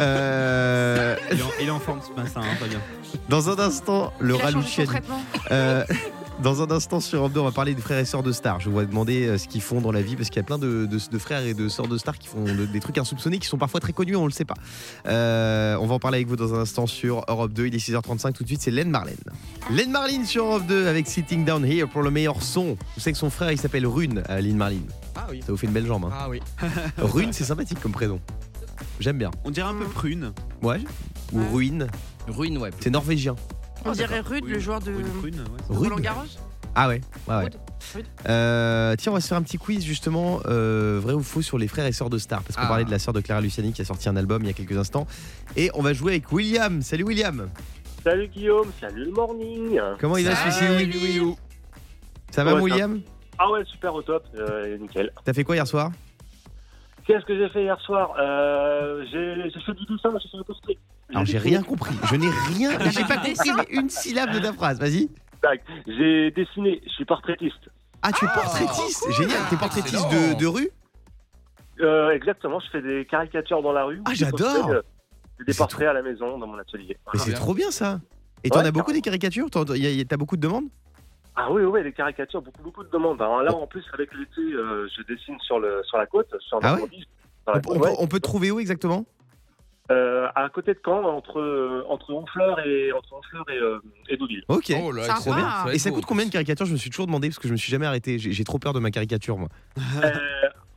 [0.00, 2.80] Euh, Il est en, il est en forme ce matin, hein, pas bien.
[3.28, 4.88] dans un instant, le Il a rat changé son Luciani.
[4.88, 5.20] traitement.
[5.52, 5.84] Euh,
[6.42, 8.60] dans un instant sur Europe 2, on va parler des frères et sœurs de stars.
[8.60, 10.42] Je vous vais demander euh, ce qu'ils font dans la vie parce qu'il y a
[10.44, 12.98] plein de, de- de frères et de sœurs de stars qui font de- des trucs
[12.98, 14.54] insoupçonnés qui sont parfois très connus, on le sait pas.
[15.06, 17.66] Euh, on va en parler avec vous dans un instant sur Europe 2.
[17.68, 19.16] Il est 6h35 tout de suite, c'est Len Marlène.
[19.70, 22.76] Len Marlene sur Europe 2 avec Sitting Down Here pour le meilleur son.
[22.94, 24.86] Vous savez que son frère il s'appelle Rune, euh, Len Marlene.
[25.14, 25.40] Ah oui.
[25.46, 26.04] Ça vous fait une belle jambe.
[26.06, 26.10] Hein.
[26.12, 26.40] Ah oui.
[26.98, 28.20] Rune, c'est sympathique comme prénom.
[29.00, 29.30] J'aime bien.
[29.44, 30.32] On dirait un peu prune.
[30.62, 30.80] Ouais.
[31.32, 31.46] Ou Ouais.
[31.52, 31.86] Ruine,
[32.28, 32.70] Ruine, ouais.
[32.80, 33.34] c'est norvégien.
[33.84, 35.44] On dirait Rude, le joueur de Rude, prune, ouais.
[35.68, 35.78] de Rude.
[35.90, 36.22] Roland Garros.
[36.74, 37.50] Ah ouais, ouais, ouais.
[38.28, 41.56] Euh, tiens, on va se faire un petit quiz justement, euh, vrai ou faux, sur
[41.58, 42.42] les frères et sœurs de stars.
[42.42, 42.68] Parce qu'on Ah.
[42.68, 44.54] parlait de la sœur de Clara Luciani qui a sorti un album il y a
[44.54, 45.06] quelques instants.
[45.56, 46.82] Et on va jouer avec William.
[46.82, 47.48] Salut William.
[48.02, 49.80] Salut Guillaume, salut le morning.
[50.00, 51.34] Comment il va celui-ci.
[52.30, 53.00] Ça va Ouais, William?
[53.38, 55.12] Ah ouais, super au top, euh, nickel.
[55.24, 55.90] T'as fait quoi hier soir?
[57.06, 60.42] Qu'est-ce que j'ai fait hier soir euh, J'ai j'ai fait du dessin, j'ai fait un
[60.42, 60.78] poster.
[61.10, 61.94] Alors j'ai rien compris.
[62.10, 62.70] Je n'ai rien.
[62.90, 64.80] J'ai pas compris une syllabe de ta phrase.
[64.80, 65.10] Vas-y.
[65.42, 67.68] Tac, J'ai dessiné, je suis portraitiste.
[68.00, 69.10] Ah, tu es Ah, portraitiste.
[69.12, 69.38] Génial.
[69.50, 70.70] T'es portraitiste de, de rue?
[71.80, 74.00] Euh, exactement, je fais des caricatures dans la rue.
[74.06, 74.68] Ah, j'adore.
[75.44, 76.96] Des c'est portraits à la maison, dans mon atelier.
[77.12, 78.00] Mais c'est trop bien ça.
[78.44, 79.50] Et t'en Ouais, as beaucoup des caricatures?
[79.50, 80.68] T'en- y a- y a- T'as beaucoup de demandes?
[81.36, 83.20] Ah oui, oui, les caricatures, beaucoup, beaucoup de demandes.
[83.20, 86.58] Alors là, en plus, avec l'été, euh, je dessine sur, le, sur la côte, sur
[86.62, 86.82] Ah ouais
[87.46, 87.96] On, côte, on peut, ouais.
[87.98, 89.04] on peut te trouver où exactement?
[89.90, 94.16] Euh, à côté de Caen, entre, euh, entre Honfleur et, entre Honfleur et, euh, et
[94.16, 94.42] Deauville.
[94.48, 94.72] Ok.
[94.82, 95.20] Oh là, Sympa.
[95.20, 95.50] trop bien.
[95.50, 96.64] Ça va Et ça coûte en combien de caricatures?
[96.64, 98.18] Je me suis toujours demandé parce que je me suis jamais arrêté.
[98.18, 99.48] J'ai trop peur de ma caricature, moi.
[100.02, 100.10] Euh,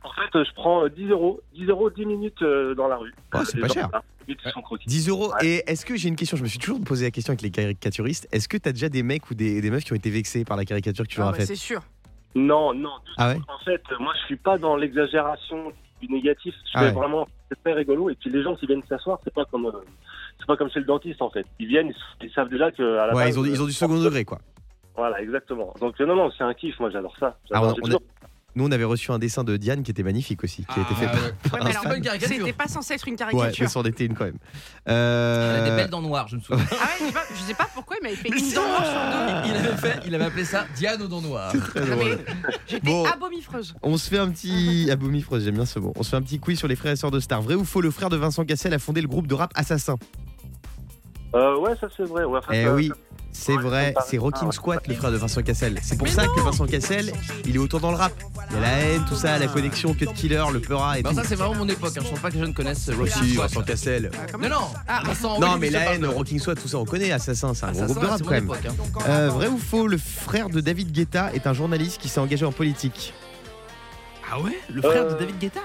[0.02, 3.14] en fait, je prends euh, 10 euros, 10 euros, 10 minutes dans la rue.
[3.34, 3.88] Oh, c'est pas cher.
[4.28, 4.86] Rue, ils sont croquis.
[4.88, 5.32] 10 euros.
[5.40, 5.46] Ouais.
[5.46, 6.36] Et est-ce que j'ai une question?
[6.36, 8.28] Je me suis toujours posé la question avec les caricaturistes.
[8.32, 10.56] Est-ce que t'as déjà des mecs ou des, des meufs qui ont été vexés par
[10.56, 11.46] la caricature que tu leur Ah as bah, faite?
[11.48, 11.82] c'est sûr.
[12.34, 12.90] Non, non.
[13.16, 13.38] Ah ouais?
[13.48, 16.54] En fait, moi, je suis pas dans l'exagération du négatif.
[16.66, 16.92] Je Ah fais ouais.
[16.92, 18.10] vraiment, c'est très rigolo.
[18.10, 19.72] Et puis les gens qui viennent s'asseoir, c'est pas comme, euh,
[20.38, 21.46] c'est pas comme chez le dentiste en fait.
[21.58, 23.70] Ils viennent, ils, savent déjà que à la Ouais, base, ils ont, ils ont du
[23.70, 24.38] euh, second degré, quoi.
[24.96, 25.72] Voilà, exactement.
[25.80, 26.78] Donc euh, non, non, c'est un kiff.
[26.80, 27.38] Moi, j'adore ça.
[27.50, 28.00] Ah, J'adore- on- j'ai on a-
[28.58, 30.92] Nous, on avait reçu un dessin de Diane qui était magnifique aussi, qui a été
[30.96, 31.22] fait Ah, par.
[31.22, 31.32] ouais.
[31.44, 32.36] par Ouais, mais alors, pas une caricature.
[32.38, 33.62] C'était pas censé être une Ouais, caricature.
[33.64, 34.38] mais c'en était une quand même.
[34.84, 36.64] Elle a des Euh, belles dents noires, je me souviens.
[36.72, 38.66] Ah ouais, je sais pas, je sais pas pourquoi il m'avait fait Mais une dent
[38.66, 39.48] noire sur deux.
[39.48, 41.52] Il avait fait, il avait appelé ça Diane aux dents noires.
[41.52, 42.18] très drôle.
[42.26, 42.34] mais
[42.66, 43.04] J'étais Bon.
[43.04, 43.76] abomifreuse.
[43.84, 44.88] On se fait un petit.
[44.90, 45.92] Abomifreuse, j'aime bien ce mot.
[45.94, 47.40] On se fait un petit quiz sur les frères et sœurs de Star.
[47.42, 49.94] Vrai ou faux, le frère de Vincent Cassel a fondé le groupe de rap Assassin?
[51.36, 52.24] Euh, ouais, ça c'est vrai.
[52.24, 52.94] Ouais, enfin, Eh ça- oui, ça-
[53.32, 54.52] c'est vrai, c'est Rockin' ah.
[54.52, 55.78] Squat, le frère de Vincent Cassel.
[55.82, 57.12] C'est pour ça que Vincent Cassel,
[57.44, 58.12] il est autant dans le rap.
[58.50, 61.02] Il y a la haine, tout ça, la connexion, que de killer, le peura et
[61.02, 61.16] Bon, tout.
[61.16, 61.92] ça, c'est vraiment mon époque.
[61.96, 62.02] hein.
[62.04, 63.50] Je pense pas que les jeunes connaissent Rocky Aussi, Squad.
[63.50, 64.10] Vincent Cassel.
[64.16, 64.56] Ah, Non, non.
[64.88, 67.12] Ah, Vincent, Non, oui, mais la haine, de- Rocking Squad, tout ça, on connaît.
[67.12, 68.44] Assassin, c'est un gros groupe de rap quand même.
[68.44, 68.74] époque, hein.
[69.08, 72.44] Euh, vrai ou faux, le frère de David Guetta est un journaliste qui s'est engagé
[72.44, 73.12] en politique
[74.30, 74.58] Ah ouais?
[74.70, 75.60] Le frère de Euh, David Guetta?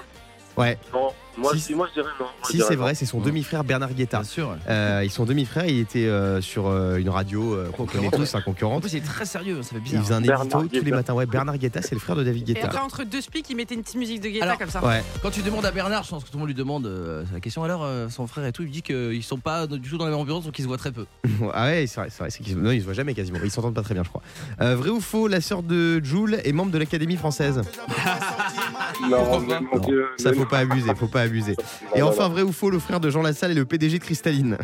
[0.56, 2.26] Ouais, Non, moi, Si- si, moi je dirais non.
[2.26, 2.82] Moi, si c'est non.
[2.82, 3.24] vrai, c'est son Ouais.
[3.26, 4.18] demi-frère Bernard Guetta.
[4.18, 4.56] Bien sûr.
[4.68, 8.34] Euh, ils sont demi-frères, il était euh, sur euh, une radio euh, qu'on connaît tous,
[8.34, 8.80] un En concurrent.
[8.80, 10.02] plus, il est très sérieux, ça fait Il bizarre.
[10.02, 10.96] faisait un Bernard édito tous les Guetta.
[10.96, 11.14] matins.
[11.14, 12.66] Ouais, Bernard Guetta, c'est le frère de David Et Guetta.
[12.66, 14.84] après, entre deux speaks, il mettait une petite musique de Guetta Alors, comme ça.
[14.84, 17.24] Ouais, Quand tu demandes à Bernard, je pense que tout le monde lui demande euh,
[17.32, 19.98] la question alors, euh, son frère et tout, il dit qu'ils sont pas du tout
[19.98, 21.06] dans la même ambiance, donc ils se voient très peu.
[21.54, 22.30] ah ouais, c'est vrai, c'est vrai.
[22.30, 23.38] c'est qu'ils- non, ils se voient jamais quasiment.
[23.44, 24.22] Ils s'entendent pas très bien, je crois.
[24.60, 27.60] Euh, vrai ou faux, la sœur de Jules est membre de l'Académie française
[29.10, 30.46] Non, Non, Dieu, Ça, faut non.
[30.46, 31.56] pas abuser, faut pas abuser.
[31.94, 34.56] Et enfin, vrai ou faux, le frère de Jean Lassalle est le PDG de Cristalline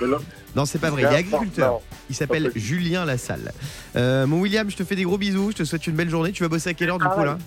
[0.00, 0.06] Mais
[0.54, 0.64] non.
[0.64, 1.80] C'est pas vrai, il est agriculteur.
[2.10, 2.50] Il s'appelle.
[2.54, 3.52] Julien Lassalle.
[3.96, 6.32] Euh, mon William, je te fais des gros bisous, je te souhaite une belle journée.
[6.32, 7.38] Tu vas bosser à quelle heure du Ah coup là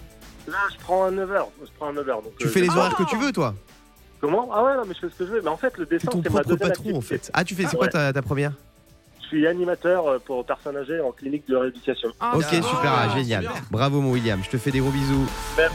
[0.47, 1.45] Là, je prends un 9h.
[1.63, 2.05] Je prends un 9h.
[2.05, 3.53] Donc, Tu euh, fais les horaires que tu veux, toi
[4.19, 4.49] Comment?
[4.53, 5.41] Ah ouais, non, mais je fais ce que je veux.
[5.41, 7.29] Mais en fait, le dessin, c'est ma deuxième patron en fait.
[7.33, 7.91] Ah, tu fais, c'est Ah quoi ouais.
[7.91, 8.53] ta, ta première?
[9.37, 12.09] Suis animateur euh, pour personnes âgées en clinique de rééducation.
[12.19, 13.43] Ah, Ok, super, ah, génial.
[13.43, 13.61] super.
[13.71, 14.41] Bravo, mon William.
[14.43, 15.25] Je te fais des gros bisous.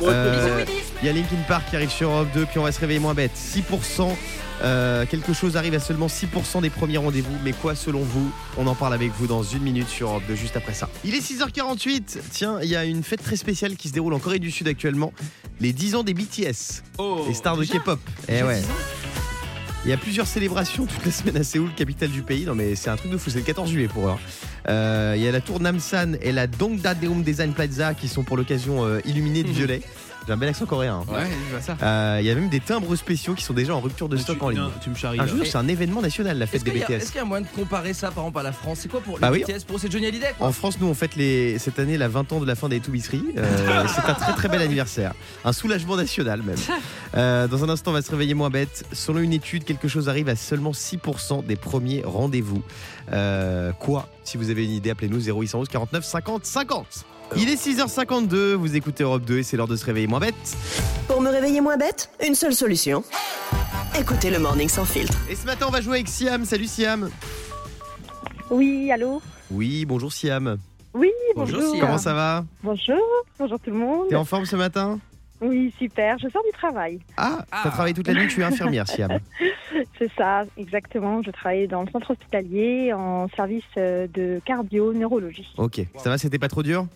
[0.01, 0.65] Moi, Euh.
[1.03, 3.01] Il y a Linkin Park qui arrive sur Europe 2, puis on va se réveiller
[3.01, 3.33] moins bête.
[3.35, 4.17] 6%,
[4.63, 7.37] euh, quelque chose arrive à seulement 6% des premiers rendez-vous.
[7.45, 10.35] Mais quoi selon vous On en parle avec vous dans une minute sur Europe 2,
[10.35, 10.89] juste après ça.
[11.05, 12.19] Il est 6h48.
[12.31, 14.69] Tiens, il y a une fête très spéciale qui se déroule en Corée du Sud
[14.69, 15.13] actuellement.
[15.61, 17.99] Les 10 ans des BTS, Oh, les stars de K-pop.
[18.29, 18.61] Eh ouais.
[19.87, 22.45] Il y a plusieurs célébrations toute la semaine à Séoul, capitale du pays.
[22.45, 24.11] Non mais c'est un truc de fou, c'est le 14 juillet pour eux.
[24.11, 24.19] hein.
[24.69, 28.37] Euh, Il y a la tour Namsan et la Dongdaeum Design Plaza qui sont pour
[28.37, 29.83] l'occasion euh, illuminées de violet.
[30.27, 31.05] J'ai un bel accent coréen.
[31.09, 31.13] hein.
[31.13, 31.77] Ouais, je vois ça.
[31.83, 34.39] Euh, Il y a même des timbres spéciaux qui sont déjà en rupture de stock
[34.39, 34.59] tu, en ligne.
[34.61, 35.21] non, tu me charries.
[35.21, 35.29] Un là.
[35.29, 36.93] jour, c'est un événement national, la Est-ce fête des qu'il y, a- BTS.
[36.95, 39.01] est-ce qu'il y a moyen de comparer ça par exemple à la France C'est quoi
[39.01, 39.45] pour Bah les oui.
[39.47, 41.59] BTS Pour c'est Johnny Hallyday quoi En France, nous, on fête les...
[41.61, 43.25] cette année la 20 ans de la fin des Toubisseries.
[43.37, 45.15] Euh, c'est un très très bel anniversaire.
[45.45, 46.57] Un soulagement national même.
[47.17, 48.85] Euh, dans un instant, on va se réveiller moins bête.
[48.93, 52.63] Selon une étude, quelque chose arrive à seulement 6% des premiers rendez-vous.
[53.13, 54.09] Euh, quoi?
[54.25, 56.87] Si vous avez une idée, appelez-nous 0811 49 50 50.
[57.35, 60.35] Il est 6h52, vous écoutez Europe 2 et c'est l'heure de se réveiller moins bête.
[61.09, 63.03] Pour me réveiller moins bête, une seule solution.
[63.99, 65.19] Écoutez le Morning Sans Filtre.
[65.29, 66.45] Et ce matin, on va jouer avec Siam.
[66.45, 67.11] Salut Siam.
[68.51, 70.57] Oui, allô Oui, bonjour Siam.
[70.95, 71.75] Oui, Bonjour, bonjour.
[71.75, 71.81] Sia.
[71.85, 73.03] Comment ça va Bonjour,
[73.39, 74.09] bonjour tout le monde.
[74.09, 74.99] T'es en forme ce matin
[75.43, 77.01] Oui, super, je sors du travail.
[77.17, 77.71] Ah, t'as Ah.
[77.71, 79.19] travaillé toute la nuit, tu es infirmière Siam.
[79.99, 81.23] C'est ça, exactement.
[81.23, 85.49] Je travaille dans le centre hospitalier en service euh, de cardio-neurologie.
[85.59, 86.87] Ok, ça va, c'était pas trop dur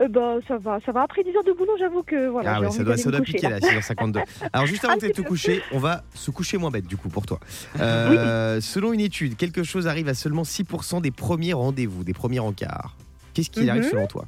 [0.00, 1.02] Euh, bah, ça va, ça va.
[1.02, 2.54] Après 10 heures de boulot, j'avoue que voilà.
[2.56, 4.22] Ah ouais, ça doit, ça doit piquer là, 6h52.
[4.52, 7.08] Alors juste avant Un de te coucher, on va se coucher moins bête du coup
[7.08, 7.38] pour toi.
[7.80, 12.40] Euh, Selon une étude, quelque chose arrive à seulement 6% des premiers rendez-vous, des premiers
[12.40, 12.96] encarts.
[13.34, 13.90] Qu'est-ce qui arrive Mhm.
[13.90, 14.24] selon toi?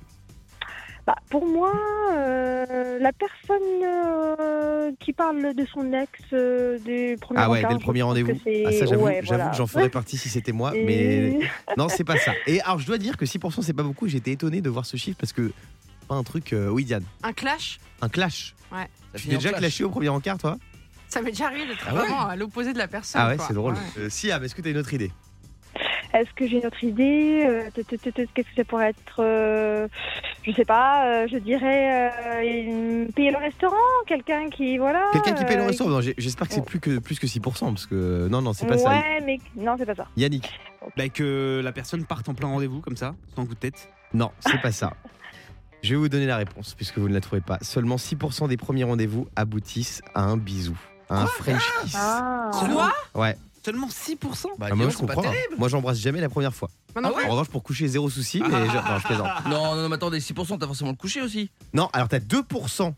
[1.10, 1.72] Bah, pour moi,
[2.12, 7.74] euh, la personne euh, qui parle de son ex euh, des premiers Ah ouais, dès
[7.74, 8.38] le premier rendez-vous.
[8.64, 9.50] Ah ça j'avoue, ouais, j'avoue voilà.
[9.50, 12.32] que j'en ferais partie si c'était moi, Et- mais non c'est pas ça.
[12.46, 14.96] Et alors je dois dire que 6% c'est pas beaucoup, j'étais étonné de voir ce
[14.96, 15.50] chiffre parce que
[16.06, 18.54] pas un truc, euh, oui Diane, Un clash, un clash.
[18.70, 19.60] Ça Tu t'es déjà clash.
[19.62, 20.58] clashé au premier encart toi?
[21.08, 23.20] Ça m'est déjà arrivé d'être Ah ouais vraiment à l'opposé de la personne.
[23.20, 23.72] Ah ouais, c'est drôle.
[23.74, 23.80] Ouais.
[24.04, 25.10] Euh, Siam, est-ce que t'as une autre idée?
[26.12, 29.86] Est-ce que j'ai une autre idée Euh, Qu'est-ce que ça pourrait être euh,
[30.42, 31.06] Je sais pas.
[31.06, 32.10] euh, je dirais
[33.14, 33.76] payer le restaurant.
[34.06, 35.04] Quelqu'un qui voilà.
[35.12, 38.28] Quelqu'un qui paye le restaurant J'espère que c'est plus que plus que 6% parce que
[38.28, 38.90] non non c'est pas ça.
[38.90, 40.06] Ouais, mais non, c'est pas ça.
[40.16, 40.48] Yannick.
[40.96, 43.88] Bah, que la personne parte en plein rendez-vous comme ça, sans coup de tête.
[44.12, 44.94] Non, c'est pas ça.
[45.82, 47.58] Je vais vous donner la réponse puisque vous ne la trouvez pas.
[47.62, 50.76] Seulement 6% des premiers rendez-vous aboutissent à un bisou,
[51.08, 51.94] à un French kiss.
[51.96, 52.50] Ah.
[52.52, 52.92] Quoi?
[53.14, 53.36] Ouais.
[53.64, 54.16] Seulement 6%
[54.58, 55.28] Bah, Ah, dis moi donc, je c'est pas comprends.
[55.30, 55.32] hein.
[55.32, 55.54] terrible.
[55.58, 56.70] Moi j'embrasse jamais la première fois.
[56.94, 57.24] Moi non plus.
[57.26, 59.28] En revanche pour coucher zéro souci, mais je, non, je plaisante.
[59.46, 61.50] Non, non, non, mais attendez, 6%, t'as forcément le coucher aussi.
[61.74, 62.92] Non, alors t'as 2%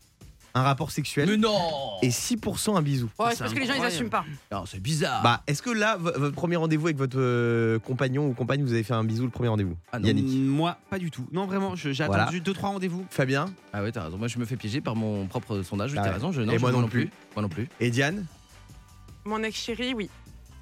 [0.55, 1.57] un rapport sexuel Mais non
[2.03, 3.09] et 6% un bisou.
[3.19, 3.85] Ouais, C'est parce que les gens ils incroyable.
[3.95, 4.23] assument pas.
[4.51, 5.23] Non, c'est bizarre.
[5.23, 8.71] Bah, est-ce que là, v- votre premier rendez-vous avec votre euh, compagnon ou compagne, vous
[8.71, 9.75] avez fait un bisou le premier rendez-vous?
[9.91, 10.05] Ah non.
[10.07, 10.27] Yannick.
[10.47, 11.25] Moi, pas du tout.
[11.31, 12.23] Non, vraiment, je- j'ai Voilà.
[12.23, 13.03] attendu 2-3 rendez-vous.
[13.09, 13.47] Fabien?
[13.73, 14.17] Ah ouais, t'as raison.
[14.19, 15.91] Moi, je me fais piéger par mon propre sondage.
[15.93, 16.09] Ah t'as ouais.
[16.13, 16.31] raison.
[16.31, 17.09] Je, non, Et je- moi non plus.
[17.35, 17.67] Moi non plus.
[17.79, 18.25] et Diane?
[19.25, 20.09] Mon ex chéri, oui.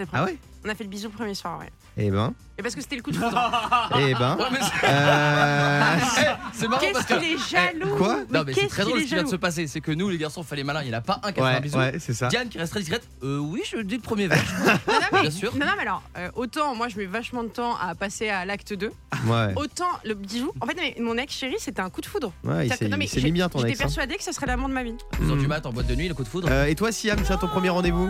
[0.05, 0.19] C'est vrai.
[0.19, 1.69] Ah ouais On a fait le bisou le premier soir, ouais.
[1.97, 3.51] Eh ben, Et parce que c'était le coup de foudre.
[3.99, 4.37] eh ben.
[4.37, 5.93] Ouais, mais c'est- euh,
[6.53, 7.13] c'est marrant Qu'est-ce que.
[7.19, 9.35] qu'il est jaloux Quoi Non, mais c'est qu'est-ce très drôle ce qui vient de se
[9.35, 9.67] passer.
[9.67, 10.81] C'est que nous, les garçons, fallait malin.
[10.83, 11.77] Il n'y en a pas un qui a fait un ouais, bisou.
[11.77, 12.27] ouais, c'est ça.
[12.29, 13.05] Diane qui reste très discrète.
[13.23, 14.41] Euh, oui, je dis le premier verre.
[14.87, 15.53] Non, non, mais, Bien sûr.
[15.53, 18.45] non, non, mais alors, euh, autant moi je mets vachement de temps à passer à
[18.45, 18.91] l'acte 2,
[19.27, 20.53] Ouais, autant le bisou.
[20.61, 22.31] En fait, mais mon ex chéri, c'était un coup de foudre.
[22.45, 23.81] ouais, il C'est-à-dire s'est que- non, mais il s'est j'ai- mis bien ton J'étais ex.
[23.81, 23.83] hein.
[23.83, 24.95] persuadée que ça serait l'amour de ma vie.
[25.19, 25.49] 2h du Mm.
[25.49, 26.47] mat en boîte de nuit, le coup de foudre.
[26.49, 28.09] Euh, et toi, Siam, tiens ton premier rendez-vous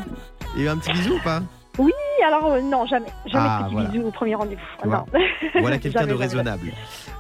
[0.56, 1.42] Il y a eu un petit bisou ou pas?
[1.78, 1.92] Oui,
[2.28, 3.08] alors euh, non, jamais.
[3.26, 3.90] Jamais Ah, de petit voilà.
[3.90, 4.62] bisou au premier rendez-vous.
[5.62, 6.72] Voilà quelqu'un de raisonnable.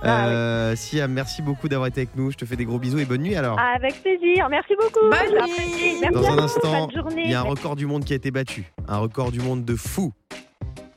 [0.03, 2.31] Ah, Euh, Siam, merci beaucoup d'avoir été avec nous.
[2.31, 3.57] Je te fais des gros bisous et bonne nuit alors.
[3.59, 4.47] Avec plaisir.
[4.49, 5.09] Merci beaucoup.
[5.09, 5.95] Bonne nuit.
[6.01, 6.41] Merci Dans un vous.
[6.41, 6.87] instant.
[7.17, 8.71] Il y a un record du monde qui a été battu.
[8.87, 10.11] Un record du monde de fou.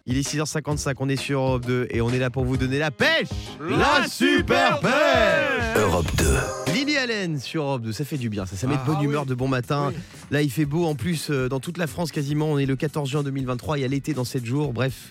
[0.07, 2.79] Il est 6h55, on est sur Europe 2 et on est là pour vous donner
[2.79, 6.73] la pêche La super pêche Europe 2.
[6.73, 8.99] Lily Allen sur Europe 2, ça fait du bien, ça, ça met de Ah, bonne
[9.01, 9.05] oui.
[9.07, 9.93] humeur, de bon matin.
[10.31, 12.47] Là, il fait beau en plus euh, dans toute la France quasiment.
[12.53, 14.73] On est le 14 juin 2023, il y a l'été dans 7 jours.
[14.73, 15.11] Bref,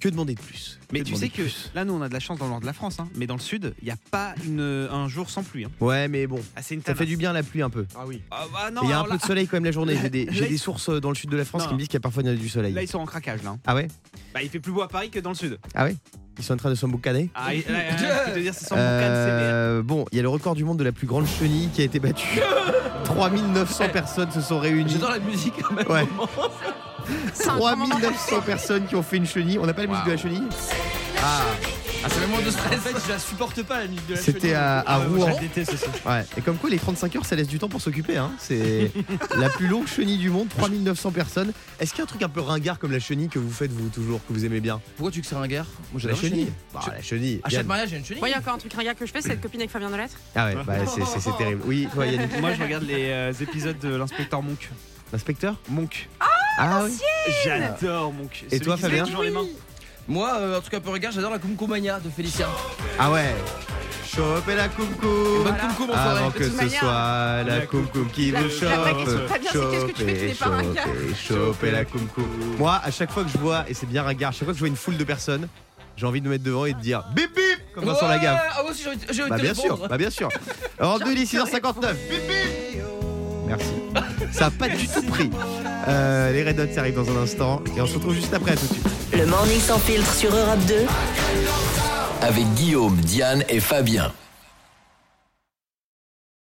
[0.00, 0.78] que demander de plus?
[0.92, 1.42] Mais Que tu sais que
[1.74, 2.98] là, nous, on a de la chance dans le nord de la France.
[2.98, 3.08] hein.
[3.16, 4.60] Mais dans le sud, il n'y a pas une,
[4.90, 5.64] un jour sans pluie.
[5.64, 5.70] hein.
[5.80, 7.86] Ouais, mais bon, Ah, une ça fait du bien la pluie un peu.
[7.94, 8.22] Ah oui.
[8.30, 9.96] Ah, bah, non, il y a un peu de soleil quand même la journée.
[10.02, 10.08] J'ai
[10.48, 11.68] des, sources dans le sud de la France Non.
[11.68, 12.72] qui me disent qu'il y a parfois du soleil.
[12.72, 13.42] Là, ils sont en craquage.
[13.42, 13.50] Là.
[13.50, 13.58] hein.
[13.66, 13.88] Ah ouais?
[14.34, 15.58] Bah, il fait plus beau à Paris que dans le sud.
[15.74, 15.96] Ah ouais?
[16.40, 17.84] Ils sont en train de s'emboucaner Ah, et- là, là,
[18.24, 20.54] je peux te dire, c'est sans boucan, c'est Euh, bon, il y a le record
[20.54, 22.40] du monde de la plus grande chenille qui a été battue.
[23.04, 24.92] 3900 personnes se sont réunies.
[24.92, 25.86] J'adore la musique quand même.
[25.88, 26.06] Ouais.
[27.34, 27.94] C'est un grand moment.
[28.00, 29.58] 3900 personnes qui ont fait une chenille.
[29.58, 30.42] On n'a pas la musique de la chenille
[31.22, 31.42] Ah,
[32.02, 32.80] Ah, ça met moins de stress.
[33.06, 35.26] je la supporte pas la musique de C'était à, à Rouen.
[35.28, 35.86] la déteste.
[36.06, 36.24] Ouais.
[36.36, 38.16] Et comme quoi, les 35 heures, ça laisse du temps pour s'occuper.
[38.16, 38.32] Hein.
[38.38, 38.90] C'est
[39.36, 41.52] la plus longue chenille du monde, 3900 personnes.
[41.78, 43.70] Est-ce qu'il y a un truc un peu ringard comme la chenille que vous faites,
[43.70, 44.80] vous, toujours, que vous aimez bien?
[44.96, 47.40] Pourquoi tu que c'est un gars Moi, La j'adore chenille Bah, La chenille.
[47.44, 48.20] À chaque mariage, il y a une chenille.
[48.20, 49.70] Moi, il y a encore un truc ringard que je fais, c'est être copine avec
[49.70, 50.14] Fabien Delettre.
[50.34, 51.62] Ah ouais, bah, c'est- c'est c'est terrible.
[51.66, 52.38] Oui, toi, Yannick.
[52.40, 54.70] Moi, je regarde les euh, épisodes de l'inspecteur Monk.
[55.12, 55.56] L'inspecteur?
[55.68, 56.08] Monk.
[56.56, 56.92] Ah oui
[57.44, 58.44] J'adore Monk.
[58.46, 59.44] Et Celui toi, Fabien lève toujours les mains.
[60.10, 62.48] Moi, euh, en tout cas, peu regard, j'adore la Kumkumania de Félicien.
[62.98, 63.32] Ah ouais.
[64.04, 66.18] Choper la coum-coum Bonne en soirée.
[66.18, 68.68] Avant De que toute ce manière, soit la la coum-coum qui la- vous la chope.
[68.80, 71.84] Vraie question, Fabien, c'est qu'est-ce que tu fais qui n'est pas ringard choper, choper la
[71.84, 72.24] coum-coum
[72.58, 74.54] Moi, à chaque fois que je vois, et c'est bien ringard, à chaque fois que
[74.54, 75.46] je vois une foule de personnes,
[75.96, 78.40] j'ai envie de me mettre devant et de dire bip bip Comme Vincent Ouais, Lagaffe.
[78.58, 79.88] Ah, moi aussi, j'ai envie de- j'ai envie Bah de bien sûr, répondre.
[79.88, 80.28] bah bien sûr.
[80.80, 82.82] Alors, de 6h59 Bip bip
[83.46, 83.72] Merci.
[84.32, 85.30] Ça a pas du tout pris.
[85.88, 87.62] Euh, les Red Hot, ça arrive dans un instant.
[87.76, 88.86] Et on se retrouve juste après, à tout de suite.
[89.12, 90.74] Le morning sans filtre sur Europe 2.
[92.22, 94.12] Avec Guillaume, Diane et Fabien.